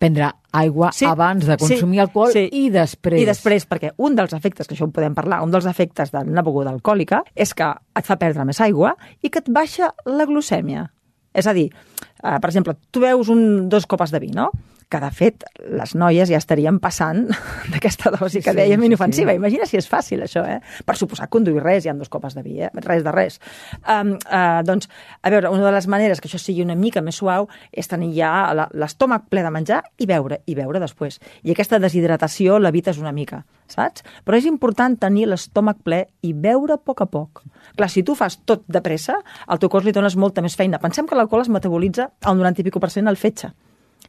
prendre 0.00 0.30
aigua 0.56 0.90
sí, 0.96 1.04
abans 1.04 1.44
de 1.46 1.56
consumir 1.60 1.98
sí, 1.98 2.02
alcohol 2.06 2.32
sí. 2.32 2.46
i 2.56 2.70
després. 2.72 3.20
I 3.20 3.26
després, 3.28 3.66
perquè 3.68 3.92
un 4.00 4.16
dels 4.16 4.32
efectes, 4.34 4.66
que 4.66 4.74
això 4.74 4.88
en 4.88 4.94
podem 4.96 5.14
parlar, 5.14 5.42
un 5.44 5.52
dels 5.52 5.68
efectes 5.68 6.14
d'una 6.14 6.44
beguda 6.46 6.72
alcohòlica 6.72 7.20
és 7.36 7.52
que 7.54 7.68
et 7.68 8.08
fa 8.08 8.16
perdre 8.20 8.46
més 8.48 8.62
aigua 8.64 8.94
i 9.20 9.28
que 9.28 9.44
et 9.44 9.52
baixa 9.52 9.92
la 10.08 10.26
glucèmia. 10.30 10.88
És 11.36 11.46
a 11.46 11.54
dir, 11.54 11.68
eh, 11.70 12.38
per 12.40 12.48
exemple, 12.48 12.74
tu 12.90 13.04
veus 13.04 13.28
un, 13.30 13.68
dos 13.68 13.86
copes 13.86 14.10
de 14.10 14.22
vi, 14.24 14.32
no? 14.34 14.48
Que 14.90 14.98
de 15.00 15.10
fet 15.14 15.44
les 15.70 15.94
noies 15.94 16.28
ja 16.28 16.38
estarien 16.40 16.80
passant 16.82 17.28
d'aquesta 17.72 18.10
dosi 18.16 18.42
que 18.42 18.50
Sí, 18.50 18.56
dèiem 18.58 18.80
sí, 18.82 18.88
inofensiva. 18.90 19.30
sí. 19.32 19.38
Imagina 19.38 19.66
si 19.70 19.78
és 19.78 19.86
fàcil, 19.88 20.24
això, 20.26 20.42
eh? 20.50 20.58
Per 20.84 20.96
suposar, 20.98 21.28
conduir 21.30 21.62
res, 21.62 21.86
hi 21.86 21.92
ha 21.92 21.94
dos 21.94 22.10
copes 22.10 22.34
de 22.34 22.42
vi, 22.42 22.58
eh? 22.66 22.70
Res 22.82 23.04
de 23.06 23.12
res. 23.14 23.38
Um, 23.86 24.16
uh, 24.26 24.60
doncs, 24.66 24.88
a 25.22 25.30
veure, 25.30 25.48
una 25.54 25.68
de 25.68 25.72
les 25.76 25.86
maneres 25.86 26.20
que 26.20 26.26
això 26.28 26.40
sigui 26.42 26.64
una 26.66 26.74
mica 26.74 27.00
més 27.06 27.20
suau 27.22 27.46
és 27.70 27.86
tenir 27.88 28.10
ja 28.18 28.32
l'estómac 28.74 29.28
ple 29.30 29.44
de 29.46 29.54
menjar 29.54 29.80
i 30.02 30.10
beure, 30.10 30.40
i 30.50 30.58
beure 30.58 30.82
després. 30.82 31.20
I 31.46 31.54
aquesta 31.54 31.78
deshidratació 31.78 32.58
l'evites 32.58 32.98
una 32.98 33.12
mica, 33.14 33.44
saps? 33.70 34.02
Però 34.26 34.36
és 34.36 34.50
important 34.50 34.98
tenir 34.98 35.28
l'estómac 35.30 35.84
ple 35.86 36.02
i 36.26 36.34
beure 36.34 36.74
a 36.74 36.82
poc 36.82 37.06
a 37.06 37.06
poc. 37.06 37.44
Clar, 37.78 37.88
si 37.88 38.02
tu 38.02 38.16
fas 38.18 38.40
tot 38.44 38.66
de 38.66 38.82
pressa, 38.82 39.20
al 39.46 39.62
teu 39.62 39.70
cos 39.70 39.86
li 39.86 39.94
dones 39.94 40.16
molta 40.18 40.42
més 40.42 40.56
feina. 40.58 40.82
Pensem 40.82 41.06
que 41.06 41.14
l'alcohol 41.14 41.46
es 41.46 41.52
metabolitza 41.52 42.10
al 42.26 42.36
90 42.42 42.60
i 42.64 42.64
pico 42.66 42.82
per 42.82 42.90
cent 42.90 43.06
al 43.06 43.16
fetge. 43.20 43.52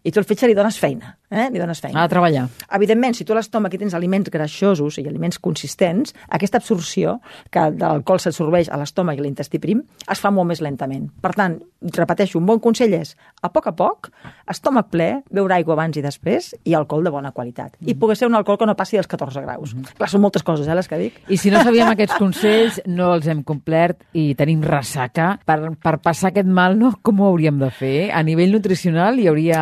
I 0.04 0.12
tu 0.12 0.18
al 0.18 0.26
fetge 0.26 0.48
li 0.50 0.56
dones 0.58 0.80
feina, 0.82 1.12
eh? 1.30 1.50
Li 1.54 1.60
dones 1.62 1.78
feina. 1.82 2.00
Ha 2.02 2.08
de 2.08 2.14
treballar. 2.16 2.48
Evidentment, 2.74 3.14
si 3.14 3.26
tu 3.26 3.36
a 3.36 3.38
l'estómac 3.38 3.76
tens 3.78 3.94
aliments 3.94 4.32
greixosos 4.34 4.98
i 4.98 5.06
aliments 5.06 5.38
consistents, 5.38 6.16
aquesta 6.34 6.58
absorció 6.58 7.20
que 7.54 7.68
de 7.76 7.86
l'alcohol 7.86 8.22
s'absorbeix 8.24 8.72
a 8.72 8.80
l'estómac 8.82 9.20
i 9.20 9.26
l'intestí 9.28 9.62
prim 9.62 9.84
es 10.10 10.22
fa 10.24 10.32
molt 10.34 10.50
més 10.50 10.62
lentament. 10.66 11.06
Per 11.22 11.34
tant, 11.38 11.60
repeteixo, 11.82 12.40
un 12.40 12.48
bon 12.50 12.60
consell 12.64 12.96
és, 12.98 13.14
a 13.42 13.52
poc 13.54 13.70
a 13.70 13.76
poc, 13.78 14.10
estómac 14.50 14.90
ple, 14.90 15.10
beure 15.30 15.56
aigua 15.60 15.78
abans 15.78 15.98
i 15.98 16.04
després 16.06 16.52
i 16.66 16.74
alcohol 16.78 17.06
de 17.06 17.14
bona 17.14 17.32
qualitat. 17.36 17.78
I 17.86 17.94
poder 17.94 18.18
ser 18.18 18.30
un 18.30 18.38
alcohol 18.38 18.58
que 18.62 18.70
no 18.70 18.76
passi 18.78 18.98
dels 18.98 19.10
14 19.10 19.46
graus. 19.46 19.76
Clar, 19.98 20.10
són 20.10 20.26
moltes 20.26 20.46
coses, 20.46 20.68
eh, 20.68 20.76
les 20.78 20.90
que 20.90 20.98
dic. 20.98 21.22
I 21.30 21.38
si 21.38 21.54
no 21.54 21.62
sabíem 21.62 21.94
aquests 21.94 22.18
consells, 22.18 22.82
no 22.90 23.14
els 23.16 23.30
hem 23.30 23.46
complert 23.46 24.02
i 24.18 24.32
tenim 24.38 24.66
ressaca. 24.66 25.36
Per, 25.46 25.60
per 25.78 25.98
passar 26.02 26.32
aquest 26.32 26.50
mal, 26.50 26.78
no? 26.78 26.96
com 27.02 27.22
ho 27.22 27.30
hauríem 27.30 27.62
de 27.62 27.70
fer? 27.74 28.10
A 28.14 28.22
nivell 28.26 28.54
nutricional 28.58 29.22
hi 29.22 29.30
hauria 29.30 29.62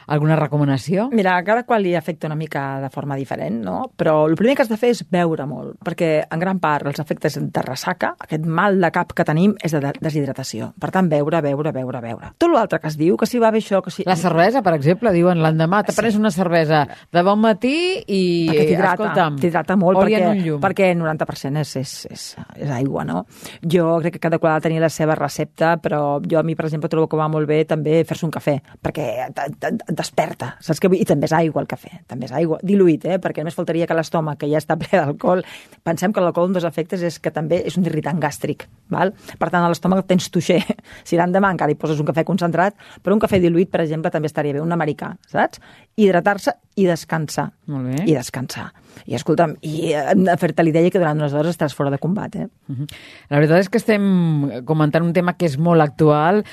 alguna 0.11 0.35
recomanació? 0.39 1.07
Mira, 1.15 1.37
a 1.37 1.43
cada 1.47 1.63
qual 1.67 1.83
li 1.85 1.95
afecta 1.95 2.27
una 2.27 2.35
mica 2.35 2.79
de 2.83 2.89
forma 2.93 3.15
diferent, 3.15 3.61
no? 3.63 3.91
Però 3.97 4.27
el 4.29 4.35
primer 4.39 4.55
que 4.57 4.65
has 4.65 4.69
de 4.71 4.77
fer 4.77 4.91
és 4.95 5.03
beure 5.09 5.45
molt, 5.47 5.77
perquè 5.85 6.11
en 6.29 6.39
gran 6.41 6.59
part 6.63 6.87
els 6.91 6.99
efectes 7.01 7.37
de 7.41 7.63
ressaca, 7.65 8.13
aquest 8.19 8.45
mal 8.45 8.79
de 8.81 8.91
cap 8.91 9.13
que 9.15 9.25
tenim, 9.27 9.55
és 9.63 9.71
de 9.71 9.79
de- 9.81 9.93
deshidratació. 10.01 10.73
Per 10.79 10.91
tant, 10.91 11.09
beure, 11.09 11.41
beure, 11.41 11.71
beure, 11.75 12.01
beure. 12.03 12.31
Tot 12.37 12.51
l'altre 12.53 12.79
que 12.79 12.87
es 12.91 12.97
diu, 12.99 13.17
que 13.17 13.25
si 13.29 13.39
va 13.39 13.51
bé 13.51 13.59
això, 13.63 13.81
que 13.81 13.91
si... 13.91 14.03
La 14.05 14.15
cervesa, 14.19 14.61
per 14.61 14.73
exemple, 14.75 15.11
diuen 15.15 15.41
l'endemà, 15.41 15.83
te 15.87 15.93
prenes 15.95 16.17
una 16.19 16.31
cervesa 16.31 16.83
de 17.11 17.23
bon 17.23 17.39
matí 17.41 17.75
i, 18.07 18.21
perquè 18.49 18.67
t'hidrata, 19.39 19.77
molt 19.79 19.97
perquè, 20.01 20.19
perquè 20.61 20.91
el 20.91 20.99
90% 21.01 21.61
és, 21.61 21.75
és, 21.81 21.93
és, 22.11 22.25
és 22.65 22.69
aigua, 22.71 23.05
no? 23.07 23.25
Jo 23.63 23.99
crec 24.01 24.17
que 24.17 24.23
cada 24.27 24.39
qual 24.39 24.53
ha 24.55 24.59
de 24.59 24.67
tenir 24.69 24.81
la 24.83 24.89
seva 24.89 25.15
recepta, 25.15 25.75
però 25.81 26.19
jo 26.25 26.39
a 26.39 26.43
mi, 26.43 26.55
per 26.55 26.65
exemple, 26.67 26.89
trobo 26.91 27.07
que 27.11 27.19
va 27.19 27.29
molt 27.31 27.47
bé 27.47 27.63
també 27.69 28.01
fer-se 28.07 28.25
un 28.27 28.31
cafè, 28.33 28.57
perquè 28.81 29.07
et 29.29 30.00
desperta, 30.01 30.55
saps 30.65 30.81
què 30.81 30.89
vull? 30.91 30.99
I 31.01 31.07
també 31.07 31.29
és 31.29 31.35
aigua 31.37 31.63
el 31.63 31.69
cafè, 31.69 32.01
també 32.11 32.27
és 32.27 32.33
aigua, 32.35 32.59
diluït, 32.65 33.05
eh? 33.07 33.19
perquè 33.21 33.45
només 33.45 33.57
faltaria 33.57 33.87
que 33.87 33.97
l'estómac, 33.97 34.41
que 34.41 34.49
ja 34.51 34.59
està 34.61 34.77
ple 34.81 34.91
d'alcohol, 34.91 35.45
pensem 35.87 36.13
que 36.13 36.23
l'alcohol 36.23 36.51
un 36.51 36.57
dels 36.57 36.67
efectes 36.67 37.05
és 37.07 37.19
que 37.21 37.33
també 37.33 37.61
és 37.69 37.77
un 37.79 37.87
irritant 37.87 38.19
gàstric, 38.21 38.67
val? 38.93 39.13
per 39.37 39.51
tant 39.53 39.63
a 39.63 39.71
l'estómac 39.71 40.03
tens 40.09 40.29
tuixer, 40.33 40.59
si 41.07 41.19
l'endemà 41.19 41.53
encara 41.55 41.73
hi 41.73 41.79
poses 41.79 42.01
un 42.01 42.09
cafè 42.09 42.25
concentrat, 42.27 42.77
però 43.01 43.15
un 43.15 43.23
cafè 43.23 43.39
diluït, 43.43 43.71
per 43.71 43.85
exemple, 43.85 44.11
també 44.13 44.31
estaria 44.31 44.57
bé, 44.57 44.63
un 44.63 44.75
americà, 44.75 45.13
saps? 45.31 45.61
Hidratar-se 45.95 46.57
i 46.81 46.87
descansar. 46.89 47.51
Molt 47.71 47.91
bé. 47.91 48.05
I 48.07 48.17
descansar. 48.17 48.71
I 49.05 49.15
escolta'm, 49.15 49.55
i 49.61 49.93
eh, 49.93 50.35
fer-te 50.37 50.63
l'idea 50.63 50.89
que 50.91 50.99
durant 50.99 51.17
unes 51.17 51.33
hores 51.33 51.55
estàs 51.55 51.73
fora 51.75 51.89
de 51.89 51.97
combat, 51.97 52.35
eh? 52.35 52.47
Mhm. 52.67 52.85
La 53.29 53.37
veritat 53.39 53.59
és 53.59 53.69
que 53.69 53.77
estem 53.77 54.63
comentant 54.65 55.03
un 55.03 55.13
tema 55.13 55.33
que 55.33 55.45
és 55.45 55.57
molt 55.57 55.81
actual. 55.81 56.43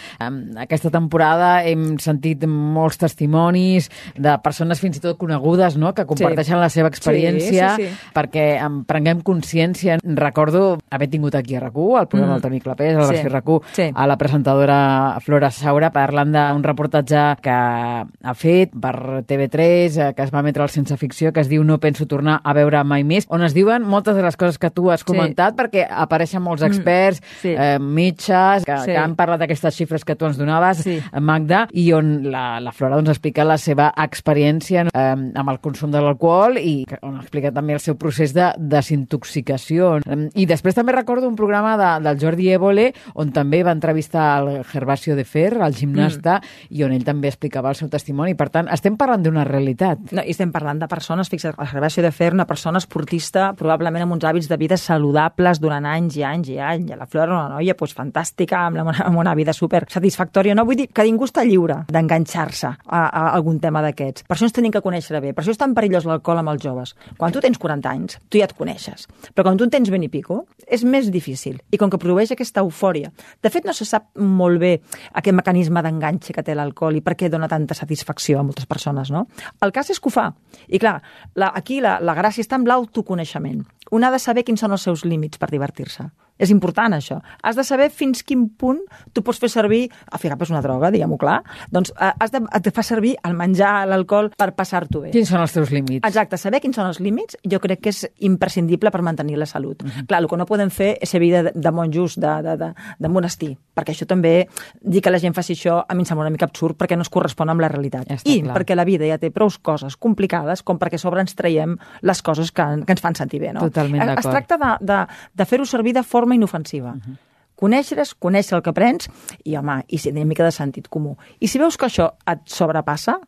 Aquesta 0.56 0.90
temporada 0.90 1.64
hem 1.64 1.98
sentit 1.98 2.44
molts 2.46 2.98
testimonis 2.98 3.90
de 4.16 4.36
persones 4.42 4.80
fins 4.80 4.96
i 4.98 5.00
tot 5.00 5.18
conegudes 5.18 5.76
no? 5.76 5.92
que 5.94 6.04
comparteixen 6.06 6.58
la 6.60 6.68
seva 6.68 6.88
experiència 6.88 7.74
Sí, 7.76 7.82
sí, 7.84 7.88
sí. 7.88 8.10
perquè 8.14 8.46
en 8.64 8.82
prenguem 8.88 9.20
consciència. 9.22 9.98
Recordo 10.02 10.78
haver 10.90 11.08
tingut 11.10 11.34
aquí 11.34 11.56
a 11.56 11.60
RAC1, 11.60 11.98
al 11.98 12.08
programa 12.08 12.28
Mm. 12.28 12.34
del 12.38 12.42
Toni 12.42 12.60
Clapés, 12.60 12.94
a 12.96 13.00
la 13.00 13.06
Sí, 13.08 13.22
RAC1, 13.28 13.62
sí. 13.72 13.90
a 13.94 14.06
la 14.06 14.16
presentadora 14.18 15.18
Flora 15.24 15.50
Saura 15.50 15.90
parlant 15.90 16.32
d'un 16.32 16.62
reportatge 16.62 17.36
que 17.42 17.50
ha 17.50 18.34
fet 18.34 18.72
per 18.78 19.24
TV3, 19.26 19.96
eh, 19.98 20.14
que 20.14 20.22
es 20.22 20.30
va 20.34 20.40
emetre 20.40 20.62
al 20.62 20.68
Sense 20.70 20.96
Ficció, 20.96 21.32
que 21.32 21.40
es 21.40 21.48
diu 21.48 21.64
No 21.64 21.78
penso 21.78 22.06
tornar 22.06 22.27
a 22.28 22.52
veure 22.54 22.82
mai 22.84 23.04
més, 23.04 23.26
on 23.28 23.42
es 23.42 23.54
diuen 23.54 23.82
moltes 23.82 24.16
de 24.16 24.22
les 24.22 24.36
coses 24.36 24.58
que 24.58 24.70
tu 24.70 24.90
has 24.90 25.00
Sí. 25.00 25.06
comentat, 25.06 25.54
perquè 25.56 25.86
apareixen 25.88 26.42
molts 26.42 26.62
experts, 26.62 27.20
sí. 27.40 27.54
eh, 27.56 27.78
metges, 27.80 28.64
que, 28.64 28.76
Sí. 28.78 28.86
que 28.92 28.96
han 28.98 29.14
parlat 29.16 29.40
d'aquestes 29.40 29.74
xifres 29.74 30.04
que 30.04 30.16
tu 30.16 30.26
ens 30.26 30.36
donaves, 30.38 30.78
Sí. 30.78 31.00
Magda, 31.20 31.68
i 31.72 31.92
on 31.92 32.30
la, 32.30 32.60
la 32.60 32.72
Flora 32.72 32.96
doncs, 32.96 33.08
explica 33.10 33.44
la 33.44 33.58
seva 33.58 33.92
experiència 33.96 34.86
eh, 34.92 35.14
amb 35.34 35.48
el 35.50 35.58
consum 35.60 35.90
de 35.90 36.00
l'alcohol 36.00 36.58
i 36.58 36.84
on 37.02 37.16
explica 37.20 37.52
també 37.52 37.72
el 37.74 37.80
seu 37.80 37.96
procés 37.96 38.32
de 38.34 38.52
desintoxicació. 38.58 39.98
Eh, 40.04 40.28
I 40.34 40.46
després 40.46 40.74
també 40.76 40.92
recordo 40.92 41.28
un 41.28 41.36
programa 41.36 41.76
de, 41.78 41.90
del 42.04 42.18
Jordi 42.20 42.50
Évole 42.52 42.92
on 43.14 43.32
també 43.32 43.62
va 43.64 43.72
entrevistar 43.72 44.42
el 44.42 44.64
Gervasio 44.64 45.16
de 45.16 45.24
Fer, 45.24 45.54
el 45.62 45.74
gimnasta, 45.74 46.38
Mm. 46.40 46.76
i 46.78 46.82
on 46.84 46.92
ell 46.92 47.04
també 47.04 47.28
explicava 47.28 47.70
el 47.70 47.74
seu 47.76 47.88
testimoni. 47.88 48.34
Per 48.34 48.48
tant, 48.50 48.68
estem 48.72 48.96
parlant 48.96 49.22
d'una 49.22 49.44
realitat. 49.44 49.98
No, 50.12 50.22
i 50.22 50.30
estem 50.30 50.52
parlant 50.52 50.78
de 50.80 50.88
persones, 50.88 51.28
fixa't, 51.28 51.54
el 51.58 51.66
Gervasio 51.66 52.02
de 52.02 52.12
Fer, 52.18 52.32
una 52.34 52.48
persona 52.50 52.80
esportista, 52.82 53.52
probablement 53.54 54.02
amb 54.02 54.16
uns 54.16 54.24
hàbits 54.26 54.48
de 54.50 54.56
vida 54.58 54.74
saludables 54.80 55.60
durant 55.62 55.84
anys 55.86 56.16
i 56.18 56.24
anys 56.26 56.48
i 56.50 56.56
anys. 56.58 56.90
La 56.98 57.06
Flora, 57.06 57.30
una 57.30 57.52
noia 57.52 57.76
pues, 57.78 57.92
fantàstica, 57.94 58.64
amb, 58.66 58.80
una, 58.82 58.94
amb 59.04 59.20
una 59.20 59.36
vida 59.38 59.52
super 59.54 59.84
satisfactòria. 59.86 60.56
No 60.58 60.64
vull 60.66 60.80
dir 60.80 60.88
que 60.90 61.04
ningú 61.06 61.28
està 61.28 61.44
lliure 61.46 61.84
d'enganxar-se 61.94 62.72
a, 62.72 63.02
a 63.06 63.22
algun 63.36 63.60
tema 63.62 63.84
d'aquests. 63.84 64.24
Per 64.26 64.34
això 64.34 64.48
ens 64.48 64.56
tenim 64.56 64.74
que 64.74 64.82
conèixer 64.82 65.20
bé. 65.22 65.30
Per 65.30 65.44
això 65.44 65.54
és 65.54 65.60
tan 65.60 65.76
perillós 65.76 66.08
l'alcohol 66.10 66.42
amb 66.42 66.50
els 66.56 66.64
joves. 66.64 66.96
Quan 67.20 67.36
tu 67.36 67.42
tens 67.44 67.60
40 67.62 67.92
anys, 67.92 68.18
tu 68.26 68.42
ja 68.42 68.48
et 68.50 68.56
coneixes. 68.58 69.06
Però 69.30 69.46
quan 69.46 69.60
tu 69.60 69.68
en 69.68 69.70
tens 69.76 69.94
ben 69.94 70.02
i 70.02 70.10
pico, 70.10 70.40
és 70.66 70.82
més 70.82 71.12
difícil. 71.14 71.62
I 71.70 71.78
com 71.78 71.94
que 71.94 72.02
produeix 72.02 72.34
aquesta 72.34 72.66
eufòria. 72.66 73.12
De 73.38 73.54
fet, 73.54 73.68
no 73.68 73.76
se 73.78 73.86
sap 73.86 74.10
molt 74.18 74.58
bé 74.58 74.72
aquest 75.12 75.38
mecanisme 75.38 75.86
d'enganxe 75.86 76.34
que 76.34 76.42
té 76.42 76.58
l'alcohol 76.58 76.98
i 76.98 77.04
per 77.06 77.14
què 77.14 77.30
dona 77.30 77.46
tanta 77.46 77.78
satisfacció 77.78 78.42
a 78.42 78.46
moltes 78.50 78.66
persones, 78.66 79.14
no? 79.14 79.28
El 79.62 79.70
cas 79.70 79.94
és 79.94 80.02
que 80.02 80.10
ho 80.10 80.16
fa. 80.18 80.32
I 80.66 80.82
clar, 80.82 80.98
la, 81.38 81.52
aquí 81.54 81.78
la, 81.78 82.00
la 82.08 82.16
gràcia 82.16 82.44
està 82.44 82.56
en 82.56 82.64
l'autoconeixement. 82.68 83.66
Un 83.92 84.04
ha 84.04 84.12
de 84.14 84.20
saber 84.22 84.46
quins 84.48 84.64
són 84.64 84.72
els 84.72 84.86
seus 84.88 85.04
límits 85.04 85.40
per 85.40 85.50
divertir-se. 85.52 86.08
És 86.38 86.50
important, 86.54 86.94
això. 86.94 87.20
Has 87.42 87.56
de 87.58 87.64
saber 87.66 87.90
fins 87.90 88.22
quin 88.22 88.48
punt 88.48 88.80
tu 89.12 89.22
pots 89.26 89.40
fer 89.42 89.50
servir... 89.52 89.88
El 90.12 90.18
figap 90.22 90.40
és 90.42 90.50
una 90.50 90.62
droga, 90.64 90.90
diguem-ho 90.94 91.18
clar. 91.20 91.42
Doncs 91.74 91.92
eh, 91.94 92.12
has 92.18 92.32
de, 92.32 92.40
et 92.54 92.70
fa 92.74 92.82
servir 92.86 93.16
el 93.26 93.34
menjar, 93.38 93.86
l'alcohol, 93.90 94.30
per 94.38 94.52
passar-t'ho 94.56 95.02
bé. 95.06 95.12
Quins 95.14 95.28
són 95.28 95.42
els 95.42 95.52
teus 95.52 95.72
límits? 95.74 96.06
Exacte, 96.06 96.38
saber 96.40 96.62
quins 96.64 96.78
són 96.78 96.88
els 96.88 97.00
límits 97.02 97.36
jo 97.48 97.60
crec 97.60 97.82
que 97.84 97.92
és 97.92 98.04
imprescindible 98.24 98.92
per 98.94 99.02
mantenir 99.02 99.38
la 99.38 99.46
salut. 99.46 99.82
Uh 99.82 99.88
-huh. 99.88 100.06
Clar, 100.06 100.22
el 100.22 100.28
que 100.28 100.36
no 100.36 100.46
podem 100.46 100.70
fer 100.70 100.96
és 101.00 101.08
ser 101.08 101.20
vida 101.20 101.42
de, 101.42 101.52
de 101.54 101.70
monjos, 101.70 102.16
de, 102.16 102.42
de, 102.42 102.56
de, 102.56 102.72
de 102.98 103.08
monestir, 103.08 103.56
perquè 103.74 103.90
això 103.92 104.06
també, 104.06 104.48
dir 104.80 105.02
que 105.02 105.10
la 105.10 105.18
gent 105.18 105.34
faci 105.34 105.52
això, 105.52 105.84
a 105.88 105.94
mi 105.94 106.02
em 106.02 106.04
sembla 106.04 106.26
una 106.26 106.30
mica 106.30 106.46
absurd 106.46 106.76
perquè 106.76 106.96
no 106.96 107.02
es 107.02 107.08
correspon 107.08 107.48
amb 107.48 107.60
la 107.60 107.68
realitat. 107.68 108.06
Ja 108.08 108.14
està 108.14 108.30
I 108.30 108.42
clar. 108.42 108.56
perquè 108.56 108.74
la 108.74 108.84
vida 108.84 109.06
ja 109.06 109.18
té 109.18 109.30
prou 109.30 109.48
coses 109.62 109.96
complicades 109.96 110.62
com 110.62 110.78
perquè 110.78 110.94
a 110.94 110.98
sobre 110.98 111.20
ens 111.20 111.34
traiem 111.34 111.76
les 112.02 112.22
coses 112.22 112.52
que, 112.52 112.62
que 112.84 112.92
ens 112.92 113.00
fan 113.00 113.14
sentir 113.14 113.40
bé. 113.40 113.52
No? 113.52 113.60
Totalment 113.60 114.02
Es- 114.02 114.08
d'acord. 114.08 114.26
Es 114.26 114.30
tracta 114.30 114.56
de, 114.56 114.86
de, 114.92 115.06
de 115.34 115.44
fer-ho 115.44 115.64
servir 115.64 115.94
de 115.94 116.02
forma 116.02 116.27
inofensiva. 116.34 116.90
Uh 116.90 117.00
-huh. 117.00 117.16
Conèixer-es, 117.58 118.14
conèixer 118.14 118.56
el 118.56 118.62
que 118.62 118.72
prens 118.72 119.08
i, 119.44 119.56
home, 119.56 119.84
i 119.88 119.98
si 119.98 120.10
una 120.10 120.24
mica 120.24 120.44
de 120.44 120.52
sentit 120.52 120.88
comú. 120.88 121.16
I 121.40 121.48
si 121.48 121.58
veus 121.58 121.76
que 121.76 121.86
això 121.86 122.12
et 122.26 122.38
sobrepassa, 122.44 123.20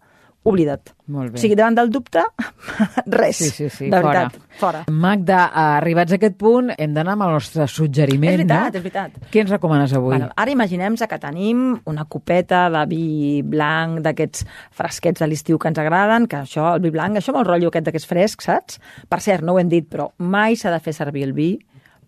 oblida't. 0.43 0.95
Molt 1.11 1.33
bé. 1.33 1.39
O 1.39 1.43
sigui, 1.43 1.57
davant 1.59 1.75
del 1.77 1.91
dubte, 1.93 2.23
res. 3.19 3.37
Sí, 3.37 3.51
sí, 3.51 3.69
sí, 3.69 3.89
de 3.91 3.99
fora. 4.01 4.23
veritat, 4.23 4.55
fora. 4.61 4.83
Magda, 4.89 5.41
arribats 5.77 6.15
a 6.15 6.19
aquest 6.21 6.37
punt, 6.41 6.71
hem 6.79 6.95
d'anar 6.95 7.17
amb 7.17 7.27
el 7.27 7.35
nostre 7.37 7.67
suggeriment, 7.69 8.33
És 8.33 8.39
veritat, 8.39 8.63
no? 8.63 8.79
és 8.79 8.85
veritat. 8.87 9.19
Què 9.33 9.43
ens 9.43 9.53
recomanes 9.53 9.93
avui? 9.99 10.15
Bueno, 10.15 10.31
ara 10.37 10.55
imaginem 10.55 10.97
que 11.01 11.19
tenim 11.19 11.65
una 11.91 12.07
copeta 12.07 12.69
de 12.71 12.85
vi 12.89 13.43
blanc, 13.43 14.01
d'aquests 14.07 14.47
fresquets 14.71 15.21
de 15.21 15.29
l'estiu 15.29 15.59
que 15.59 15.69
ens 15.69 15.83
agraden, 15.83 16.29
que 16.31 16.41
això, 16.45 16.71
el 16.77 16.85
vi 16.87 16.95
blanc, 16.95 17.19
això 17.19 17.35
amb 17.35 17.43
el 17.43 17.49
rotllo 17.51 17.75
aquest 17.75 17.91
d'aquests 17.91 18.09
frescs, 18.09 18.49
saps? 18.49 18.81
Per 19.09 19.21
cert, 19.21 19.45
no 19.45 19.55
ho 19.55 19.61
hem 19.61 19.69
dit, 19.69 19.91
però 19.91 20.13
mai 20.19 20.57
s'ha 20.57 20.73
de 20.73 20.81
fer 20.81 20.95
servir 20.97 21.27
el 21.27 21.35
vi 21.35 21.57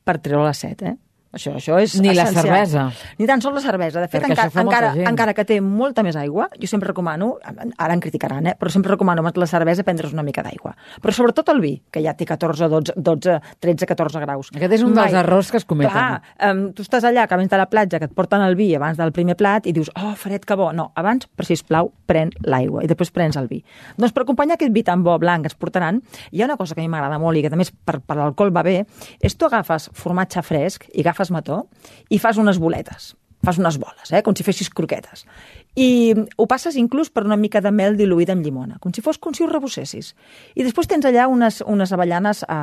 per 0.02 0.18
treure 0.20 0.44
la 0.44 0.52
set, 0.56 0.82
eh? 0.82 0.96
Això, 1.32 1.54
això 1.56 1.78
és 1.80 1.94
Ni 2.00 2.12
la 2.12 2.26
essencial. 2.26 2.44
cervesa. 2.44 3.14
Ni 3.18 3.26
tan 3.26 3.40
sols 3.40 3.56
la 3.56 3.62
cervesa. 3.64 4.00
De 4.00 4.08
fet, 4.08 4.24
encara, 4.28 4.50
encara, 4.62 4.92
encara 5.08 5.34
que 5.34 5.44
té 5.48 5.60
molta 5.60 6.02
més 6.04 6.16
aigua, 6.16 6.48
jo 6.60 6.68
sempre 6.68 6.90
recomano, 6.92 7.38
ara 7.78 7.94
em 7.94 8.00
criticaran, 8.00 8.46
eh? 8.46 8.56
però 8.58 8.70
sempre 8.70 8.92
recomano 8.92 9.22
la 9.22 9.46
cervesa 9.46 9.82
prendre's 9.82 10.12
una 10.12 10.22
mica 10.22 10.42
d'aigua. 10.42 10.74
Però 11.00 11.12
sobretot 11.12 11.48
el 11.48 11.60
vi, 11.60 11.72
que 11.90 12.02
ja 12.04 12.12
té 12.14 12.26
14, 12.28 12.68
12, 12.68 12.94
12 12.96 13.38
13, 13.60 13.86
14 13.86 14.20
graus. 14.20 14.50
Aquest 14.54 14.76
és 14.76 14.82
un 14.82 14.94
dels 14.94 15.14
errors 15.14 15.50
que 15.50 15.60
es 15.60 15.64
cometen. 15.64 15.92
Clar, 15.92 16.22
um, 16.50 16.64
tu 16.76 16.84
estàs 16.84 17.04
allà, 17.08 17.26
que 17.28 17.36
de 17.42 17.58
la 17.58 17.68
platja, 17.68 17.98
que 17.98 18.08
et 18.08 18.14
porten 18.14 18.42
el 18.42 18.56
vi 18.56 18.74
abans 18.74 18.98
del 18.98 19.12
primer 19.12 19.36
plat 19.36 19.66
i 19.66 19.72
dius, 19.72 19.90
oh, 19.96 20.14
fred, 20.16 20.44
que 20.44 20.56
bo. 20.58 20.72
No, 20.72 20.90
abans, 20.96 21.26
per 21.26 21.46
sisplau, 21.46 21.92
pren 22.06 22.32
l'aigua 22.44 22.84
i 22.84 22.90
després 22.90 23.12
prens 23.14 23.36
el 23.40 23.48
vi. 23.48 23.62
Doncs 23.96 24.12
per 24.12 24.24
acompanyar 24.24 24.58
aquest 24.58 24.72
vi 24.74 24.82
tan 24.86 25.04
bo, 25.04 25.18
blanc, 25.22 25.44
que 25.44 25.52
ens 25.52 25.58
portaran, 25.58 26.00
hi 26.32 26.42
ha 26.42 26.48
una 26.48 26.56
cosa 26.56 26.74
que 26.74 26.82
a 26.82 26.84
mi 26.84 26.90
m'agrada 26.92 27.18
molt 27.22 27.38
i 27.38 27.44
que 27.44 27.52
també 27.52 27.66
per, 27.84 28.00
per 28.00 28.16
l'alcohol 28.18 28.52
va 28.54 28.64
bé, 28.66 28.82
és 29.20 29.36
tu 29.36 29.48
agafes 29.48 29.90
formatge 29.96 30.42
fresc 30.46 30.88
i 30.92 31.04
agafes 31.04 31.21
mató 31.30 31.66
i 32.11 32.18
fas 32.18 32.40
unes 32.40 32.58
boletes 32.58 33.12
fas 33.42 33.58
unes 33.58 33.78
boles, 33.78 34.12
eh? 34.12 34.22
com 34.22 34.35
si 34.38 34.44
fessis 34.46 34.70
croquetes. 34.70 35.24
I 35.74 36.14
ho 36.14 36.46
passes 36.46 36.76
inclús 36.78 37.11
per 37.11 37.24
una 37.26 37.37
mica 37.37 37.61
de 37.61 37.72
mel 37.74 37.96
diluïda 37.98 38.37
amb 38.37 38.46
llimona, 38.46 38.78
com 38.78 38.94
si 38.94 39.02
fos 39.02 39.18
com 39.18 39.35
si 39.35 39.42
ho 39.42 39.48
rebossessis. 39.50 40.12
I 40.54 40.62
després 40.62 40.87
tens 40.90 41.06
allà 41.08 41.26
unes, 41.30 41.58
unes 41.66 41.92
avellanes 41.92 42.44
eh, 42.46 42.61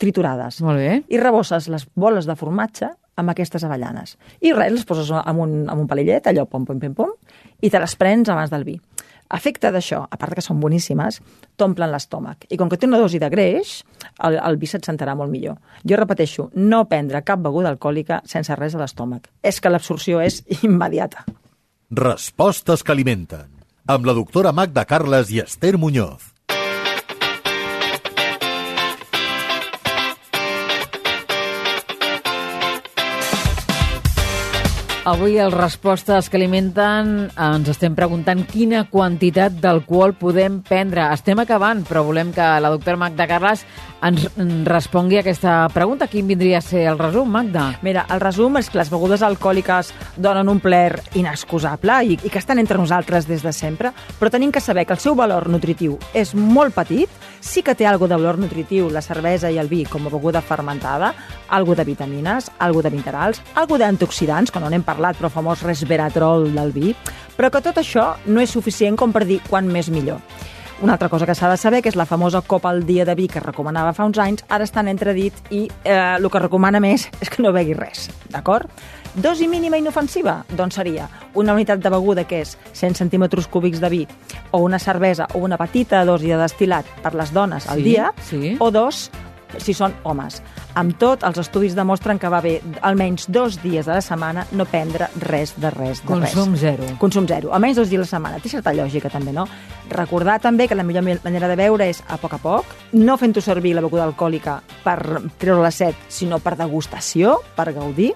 triturades. 0.00 0.62
Molt 0.64 0.80
bé. 0.80 1.02
I 1.12 1.20
rebosses 1.20 1.68
les 1.72 1.84
boles 1.94 2.28
de 2.28 2.38
formatge 2.38 2.88
amb 3.16 3.32
aquestes 3.32 3.64
avellanes. 3.64 4.16
I 4.40 4.52
res, 4.56 4.72
les 4.72 4.88
poses 4.88 5.12
amb 5.12 5.40
un, 5.44 5.58
amb 5.68 5.84
un 5.84 5.88
palillet, 5.88 6.28
allò, 6.28 6.46
pom, 6.48 6.64
pom, 6.68 6.80
pom, 6.80 6.96
pom, 6.96 7.12
i 7.60 7.72
te 7.72 7.80
les 7.80 7.96
prens 7.96 8.32
abans 8.32 8.52
del 8.52 8.64
vi. 8.64 8.76
Efecte 9.34 9.72
d'això, 9.74 10.04
a 10.06 10.18
part 10.20 10.36
que 10.36 10.44
són 10.44 10.60
boníssimes, 10.62 11.18
t'omplen 11.58 11.90
l'estómac. 11.90 12.46
I 12.50 12.58
com 12.60 12.70
que 12.70 12.78
té 12.78 12.86
una 12.86 13.00
dosi 13.02 13.18
de 13.22 13.30
greix, 13.32 13.80
el, 14.26 14.38
el 14.38 14.60
vi 14.60 14.70
se't 14.70 14.86
sentarà 14.86 15.16
molt 15.18 15.32
millor. 15.32 15.58
Jo 15.82 15.98
repeteixo, 15.98 16.50
no 16.54 16.84
prendre 16.90 17.24
cap 17.26 17.42
beguda 17.42 17.72
alcohòlica 17.74 18.20
sense 18.28 18.54
res 18.54 18.76
a 18.76 18.84
l'estómac. 18.84 19.26
És 19.42 19.60
que 19.60 19.72
l'absorció 19.72 20.22
és 20.22 20.42
immediata. 20.68 21.26
Respostes 21.90 22.82
que 22.82 22.94
alimenten. 22.94 23.50
Amb 23.86 24.06
la 24.06 24.14
doctora 24.14 24.54
Magda 24.54 24.86
Carles 24.86 25.30
i 25.30 25.42
Esther 25.42 25.76
Muñoz. 25.78 26.35
Avui, 35.06 35.38
el 35.38 35.52
Respostes 35.52 36.26
que 36.26 36.34
alimenten, 36.34 37.28
ens 37.30 37.68
estem 37.70 37.94
preguntant 37.94 38.40
quina 38.50 38.80
quantitat 38.90 39.54
d'alcohol 39.62 40.16
podem 40.18 40.56
prendre. 40.66 41.04
Estem 41.14 41.38
acabant, 41.38 41.84
però 41.86 42.02
volem 42.02 42.32
que 42.34 42.42
la 42.42 42.72
doctora 42.74 42.98
Magda 42.98 43.28
Carles 43.30 43.62
ens 44.02 44.24
respongui 44.66 45.20
a 45.20 45.22
aquesta 45.22 45.60
pregunta. 45.70 46.08
Quin 46.10 46.26
vindria 46.26 46.58
a 46.58 46.64
ser 46.66 46.88
el 46.90 46.98
resum, 46.98 47.30
Magda? 47.30 47.68
Mira, 47.86 48.02
el 48.10 48.18
resum 48.18 48.58
és 48.58 48.66
que 48.66 48.80
les 48.80 48.90
begudes 48.90 49.22
alcohòliques 49.22 49.92
donen 50.18 50.50
un 50.50 50.58
plaer 50.58 50.98
inexcusable 51.14 52.00
i, 52.02 52.18
i 52.18 52.32
que 52.34 52.42
estan 52.42 52.58
entre 52.58 52.82
nosaltres 52.82 53.30
des 53.30 53.46
de 53.46 53.54
sempre, 53.54 53.94
però 54.18 54.34
tenim 54.34 54.50
que 54.50 54.64
saber 54.64 54.88
que 54.90 54.98
el 54.98 55.04
seu 55.06 55.14
valor 55.14 55.46
nutritiu 55.46 56.00
és 56.18 56.34
molt 56.34 56.74
petit, 56.74 57.14
sí 57.38 57.62
que 57.62 57.76
té 57.78 57.86
algo 57.86 58.10
de 58.10 58.18
valor 58.18 58.42
nutritiu 58.42 58.90
la 58.90 59.06
cervesa 59.06 59.54
i 59.54 59.62
el 59.62 59.70
vi 59.70 59.84
com 59.86 60.10
a 60.10 60.10
beguda 60.10 60.42
fermentada, 60.42 61.14
algo 61.46 61.78
de 61.78 61.86
vitamines, 61.86 62.50
algo 62.58 62.82
de 62.82 62.90
minerals, 62.90 63.38
algo 63.54 63.78
d'antioxidants, 63.78 64.50
que 64.50 64.58
no 64.58 64.66
n'hem 64.66 64.82
parlat, 64.82 64.95
però 65.18 65.28
famós 65.30 65.62
resveratrol 65.62 66.52
del 66.54 66.72
vi, 66.72 66.94
però 67.36 67.50
que 67.52 67.60
tot 67.62 67.76
això 67.78 68.14
no 68.26 68.40
és 68.40 68.50
suficient 68.50 68.96
com 68.96 69.12
per 69.12 69.24
dir 69.28 69.40
quan 69.48 69.66
més 69.68 69.90
millor. 69.90 70.20
Una 70.82 70.92
altra 70.92 71.08
cosa 71.08 71.24
que 71.24 71.34
s'ha 71.34 71.48
de 71.48 71.56
saber, 71.56 71.80
que 71.80 71.88
és 71.88 71.96
la 71.96 72.04
famosa 72.04 72.42
copa 72.44 72.68
al 72.68 72.82
dia 72.84 73.06
de 73.08 73.14
vi 73.16 73.28
que 73.32 73.40
recomanava 73.40 73.94
fa 73.96 74.04
uns 74.04 74.18
anys, 74.20 74.44
ara 74.52 74.64
està 74.66 74.82
en 74.84 74.90
entredit 74.92 75.32
i 75.48 75.62
eh, 75.84 76.16
el 76.18 76.28
que 76.28 76.38
recomana 76.42 76.80
més 76.84 77.06
és 77.24 77.30
que 77.32 77.40
no 77.42 77.52
begui 77.56 77.72
res, 77.72 78.10
d'acord? 78.28 78.68
Dosi 79.16 79.46
mínima 79.48 79.78
inofensiva? 79.80 80.42
Doncs 80.52 80.74
seria 80.76 81.06
una 81.32 81.54
unitat 81.56 81.80
de 81.80 81.88
beguda 81.88 82.26
que 82.28 82.42
és 82.44 82.58
100 82.76 82.98
centímetres 82.98 83.46
cúbics 83.48 83.80
de 83.80 83.88
vi 83.88 84.02
o 84.52 84.58
una 84.60 84.78
cervesa 84.78 85.24
o 85.32 85.38
una 85.38 85.56
petita 85.56 86.04
dosi 86.04 86.28
de 86.28 86.36
destil·lat 86.36 86.84
per 87.00 87.14
les 87.16 87.32
dones 87.32 87.64
al 87.72 87.80
Sí, 87.80 87.84
dia 87.84 88.12
sí. 88.28 88.56
o 88.60 88.68
dos 88.70 89.06
si 89.58 89.74
són 89.74 89.94
homes. 90.04 90.40
Amb 90.76 90.96
tot, 91.00 91.22
els 91.24 91.38
estudis 91.40 91.76
demostren 91.76 92.18
que 92.18 92.30
va 92.32 92.40
bé 92.44 92.58
almenys 92.82 93.28
dos 93.32 93.60
dies 93.62 93.88
a 93.88 93.96
la 93.96 94.02
setmana 94.04 94.46
no 94.52 94.66
prendre 94.68 95.08
res 95.22 95.54
de 95.56 95.70
res 95.70 96.02
de 96.02 96.08
Consum 96.10 96.52
res. 96.52 96.60
zero. 96.60 96.88
Consum 96.98 97.28
zero. 97.28 97.52
Almenys 97.54 97.76
dos 97.76 97.88
dies 97.90 98.00
a 98.00 98.04
la 98.04 98.10
setmana. 98.10 98.40
Té 98.42 98.50
certa 98.52 98.74
lògica, 98.76 99.10
també, 99.12 99.32
no? 99.32 99.46
Recordar 99.90 100.40
també 100.40 100.68
que 100.68 100.74
la 100.74 100.82
millor 100.82 101.06
manera 101.24 101.48
de 101.48 101.56
beure 101.56 101.88
és 101.88 102.02
a 102.08 102.18
poc 102.18 102.34
a 102.34 102.38
poc, 102.42 102.74
no 102.92 103.16
fent-ho 103.16 103.40
servir 103.40 103.74
la 103.74 103.84
beguda 103.84 104.04
alcohòlica 104.04 104.60
per 104.84 104.98
treure 105.38 105.62
la 105.62 105.70
set, 105.70 105.96
sinó 106.08 106.38
per 106.38 106.56
degustació, 106.56 107.40
per 107.56 107.72
gaudir, 107.72 108.12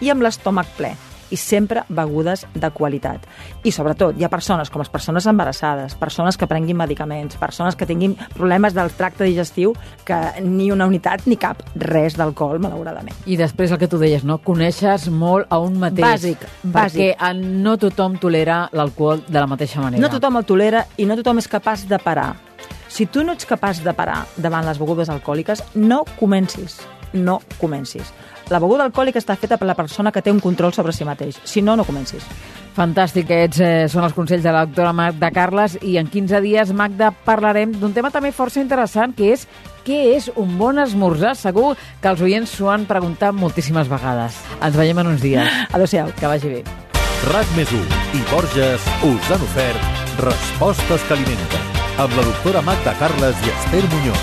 i 0.00 0.10
amb 0.10 0.22
l'estómac 0.22 0.68
ple 0.76 0.94
i 1.30 1.36
sempre 1.36 1.84
begudes 1.88 2.46
de 2.54 2.70
qualitat. 2.70 3.24
I 3.64 3.72
sobretot, 3.72 4.18
hi 4.18 4.24
ha 4.24 4.28
persones 4.28 4.70
com 4.70 4.82
les 4.82 4.88
persones 4.92 5.26
embarassades, 5.26 5.94
persones 5.94 6.36
que 6.36 6.46
prenguin 6.46 6.76
medicaments, 6.76 7.36
persones 7.36 7.76
que 7.76 7.86
tinguin 7.86 8.16
problemes 8.34 8.74
del 8.74 8.90
tracte 8.92 9.24
digestiu, 9.24 9.74
que 10.04 10.18
ni 10.42 10.70
una 10.72 10.86
unitat 10.86 11.26
ni 11.26 11.36
cap 11.36 11.62
res 11.74 12.16
d'alcohol, 12.16 12.58
malauradament. 12.60 13.16
I 13.26 13.36
després 13.36 13.72
el 13.72 13.78
que 13.78 13.88
tu 13.88 13.98
deies, 13.98 14.24
no? 14.24 14.38
Coneixes 14.38 15.08
molt 15.08 15.46
a 15.50 15.58
un 15.58 15.78
mateix. 15.78 16.04
Bàsic, 16.04 16.38
Perquè 16.64 17.14
bàsic. 17.14 17.16
eh, 17.18 17.34
no 17.34 17.76
tothom 17.78 18.18
tolera 18.18 18.68
l'alcohol 18.72 19.24
de 19.28 19.38
la 19.40 19.46
mateixa 19.46 19.80
manera. 19.80 20.00
No 20.02 20.10
tothom 20.12 20.36
el 20.36 20.44
tolera 20.44 20.86
i 20.96 21.06
no 21.06 21.16
tothom 21.16 21.38
és 21.38 21.48
capaç 21.48 21.86
de 21.88 21.98
parar. 21.98 22.34
Si 22.88 23.06
tu 23.06 23.24
no 23.24 23.32
ets 23.32 23.46
capaç 23.46 23.82
de 23.82 23.92
parar 23.92 24.24
davant 24.36 24.64
les 24.64 24.78
begudes 24.78 25.08
alcohòliques, 25.10 25.62
no 25.74 26.04
comencis. 26.20 26.78
No 27.12 27.40
comencis. 27.60 28.12
La 28.50 28.60
beguda 28.60 28.84
alcohòlica 28.84 29.20
està 29.20 29.36
feta 29.40 29.58
per 29.60 29.68
la 29.68 29.76
persona 29.78 30.12
que 30.12 30.22
té 30.22 30.32
un 30.32 30.40
control 30.40 30.74
sobre 30.76 30.92
si 30.92 31.06
mateix. 31.08 31.38
Si 31.44 31.62
no, 31.62 31.76
no 31.76 31.86
comencis. 31.88 32.26
Fantàstic, 32.74 33.28
aquests 33.28 33.60
eh, 33.62 33.86
són 33.88 34.04
els 34.04 34.16
consells 34.16 34.42
de 34.42 34.52
la 34.52 34.64
doctora 34.66 34.92
Magda 34.92 35.30
Carles 35.34 35.78
i 35.82 35.96
en 36.00 36.10
15 36.10 36.40
dies, 36.42 36.72
Magda, 36.74 37.12
parlarem 37.24 37.72
d'un 37.78 37.94
tema 37.94 38.10
també 38.10 38.34
força 38.34 38.60
interessant, 38.60 39.14
que 39.14 39.30
és 39.36 39.46
què 39.84 40.16
és 40.16 40.30
un 40.40 40.56
bon 40.58 40.80
esmorzar? 40.82 41.34
Segur 41.38 41.74
que 42.02 42.10
els 42.10 42.22
oients 42.24 42.50
s'ho 42.56 42.70
han 42.72 42.88
preguntat 42.88 43.36
moltíssimes 43.36 43.90
vegades. 43.90 44.40
Ens 44.60 44.80
veiem 44.80 44.98
en 45.04 45.12
uns 45.12 45.22
dies. 45.22 45.60
Adéu-siau. 45.70 46.10
Que 46.18 46.30
vagi 46.30 46.56
bé. 46.56 46.64
RAC 47.30 47.52
més 47.56 47.70
i 47.72 48.24
Borges 48.32 48.82
us 49.06 49.30
han 49.32 49.44
ofert 49.46 49.80
Respostes 50.20 51.06
que 51.08 51.16
alimenten 51.16 51.64
amb 51.98 52.12
la 52.18 52.26
doctora 52.26 52.62
Magda 52.62 52.94
Carles 53.00 53.36
i 53.46 53.54
Esther 53.54 53.84
Muñoz. 53.92 54.22